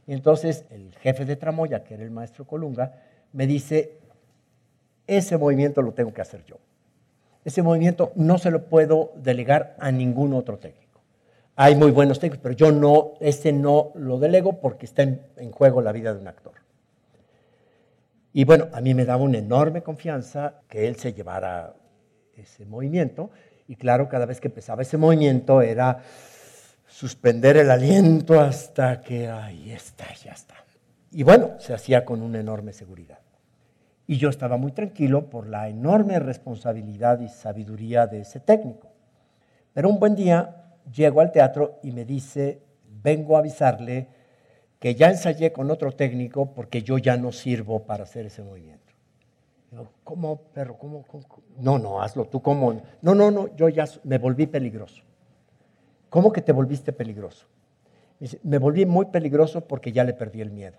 Y 0.07 0.13
entonces 0.13 0.65
el 0.71 0.95
jefe 0.97 1.25
de 1.25 1.37
tramoya, 1.37 1.85
que 1.85 1.95
era 1.95 2.03
el 2.03 2.11
maestro 2.11 2.47
Colunga, 2.47 2.95
me 3.33 3.47
dice, 3.47 3.99
ese 5.07 5.37
movimiento 5.37 5.83
lo 5.83 5.93
tengo 5.93 6.13
que 6.13 6.21
hacer 6.21 6.45
yo. 6.45 6.59
Ese 7.45 7.63
movimiento 7.63 8.13
no 8.15 8.39
se 8.39 8.51
lo 8.51 8.65
puedo 8.65 9.13
delegar 9.17 9.77
a 9.79 9.93
ningún 9.93 10.33
otro 10.33 10.59
técnico. 10.59 10.85
Hay 11.57 11.77
muy 11.77 11.91
buenos 11.91 12.19
técnicos, 12.19 12.43
pero 12.43 12.55
yo 12.55 12.73
no, 12.73 13.15
ese 13.21 13.53
no 13.53 13.93
lo 13.95 14.19
delego 14.19 14.61
porque 14.61 14.87
está 14.87 15.03
en, 15.03 15.53
juego 15.53 15.83
la 15.83 15.93
vida 15.93 16.13
de 16.13 16.21
un 16.21 16.29
actor. 16.29 16.55
Y 18.33 18.45
bueno, 18.45 18.69
a 18.73 18.81
mí 18.81 18.95
me 18.95 19.05
daba 19.05 19.23
una 19.23 19.39
enorme 19.39 19.83
confianza 19.83 20.63
que 20.69 20.89
él 20.89 20.97
se 20.97 21.13
llevara 21.13 21.75
ese 22.37 22.65
movimiento. 22.65 23.31
Y 23.69 23.77
claro, 23.77 24.09
cada 24.09 24.27
vez 24.27 24.41
que 24.41 24.49
empezaba 24.49 24.83
ese 24.83 24.97
movimiento 24.97 25.63
era 25.63 26.03
suspender 26.95 27.57
el 27.57 27.73
aliento 27.73 28.41
hasta 28.41 29.01
que 29.01 29.29
ahí 29.29 29.73
está, 29.73 30.05
ya 30.15 30.31
está. 30.31 30.55
Y 31.11 31.25
bueno, 31.25 31.59
se 31.59 31.75
hacía 31.75 32.05
con 32.05 32.23
una 32.23 32.39
enorme 32.39 32.73
seguridad. 32.73 33.19
Y 34.07 34.17
yo 34.17 34.29
estaba 34.29 34.59
muy 34.59 34.71
tranquilo 34.71 35.29
por 35.29 35.49
la 35.49 35.69
enorme 35.69 36.21
responsabilidad 36.21 37.19
y 37.19 37.29
sabiduría 37.29 38.07
de 38.07 38.21
ese 38.21 38.39
técnico. 38.39 38.93
Pero 39.73 39.89
un 39.89 39.99
buen 39.99 40.15
día 40.15 40.67
llego 40.95 41.21
al 41.21 41.33
teatro 41.33 41.81
y 41.83 41.91
me 41.91 42.05
dice, 42.05 42.63
vengo 43.03 43.35
a 43.35 43.41
avisarle 43.41 44.07
que 44.79 44.95
ya 44.95 45.11
ensayé 45.11 45.51
con 45.53 45.73
otro 45.73 45.91
técnico 45.91 46.55
porque 46.55 46.85
yo 46.85 46.99
ya 46.99 47.17
no 47.17 47.33
sirvo 47.33 47.83
para 47.83 48.05
hacer 48.05 48.27
ese 48.27 48.45
movimiento. 48.45 48.85
¿cómo, 50.05 50.37
perro? 50.53 50.79
¿Cómo, 50.79 51.05
No, 51.59 51.77
no, 51.77 52.01
hazlo 52.01 52.27
tú. 52.27 52.41
¿Cómo? 52.41 52.81
No, 53.03 53.17
no, 53.17 53.33
no, 53.33 53.57
yo 53.57 53.69
ya 53.69 53.85
me 54.05 54.19
volví 54.19 54.47
peligroso. 54.47 55.03
¿Cómo 56.15 56.33
que 56.33 56.43
te 56.43 56.53
volviste 56.53 56.93
peligroso? 56.93 57.45
me 58.45 58.59
volví 58.59 58.87
muy 58.87 59.07
peligroso 59.07 59.63
porque 59.63 59.91
ya 59.91 60.05
le 60.05 60.13
perdí 60.13 60.43
el 60.43 60.53
miedo. 60.53 60.79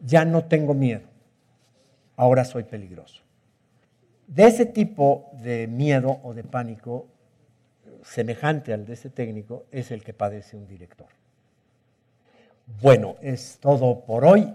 Ya 0.00 0.24
no 0.24 0.44
tengo 0.44 0.72
miedo. 0.72 1.08
Ahora 2.14 2.44
soy 2.44 2.62
peligroso. 2.62 3.22
De 4.28 4.44
ese 4.44 4.64
tipo 4.64 5.32
de 5.42 5.66
miedo 5.66 6.20
o 6.22 6.32
de 6.32 6.44
pánico, 6.44 7.08
semejante 8.04 8.72
al 8.72 8.86
de 8.86 8.92
ese 8.92 9.10
técnico, 9.10 9.64
es 9.72 9.90
el 9.90 10.04
que 10.04 10.14
padece 10.14 10.56
un 10.56 10.68
director. 10.68 11.08
Bueno, 12.80 13.16
es 13.22 13.58
todo 13.60 14.04
por 14.04 14.24
hoy. 14.24 14.54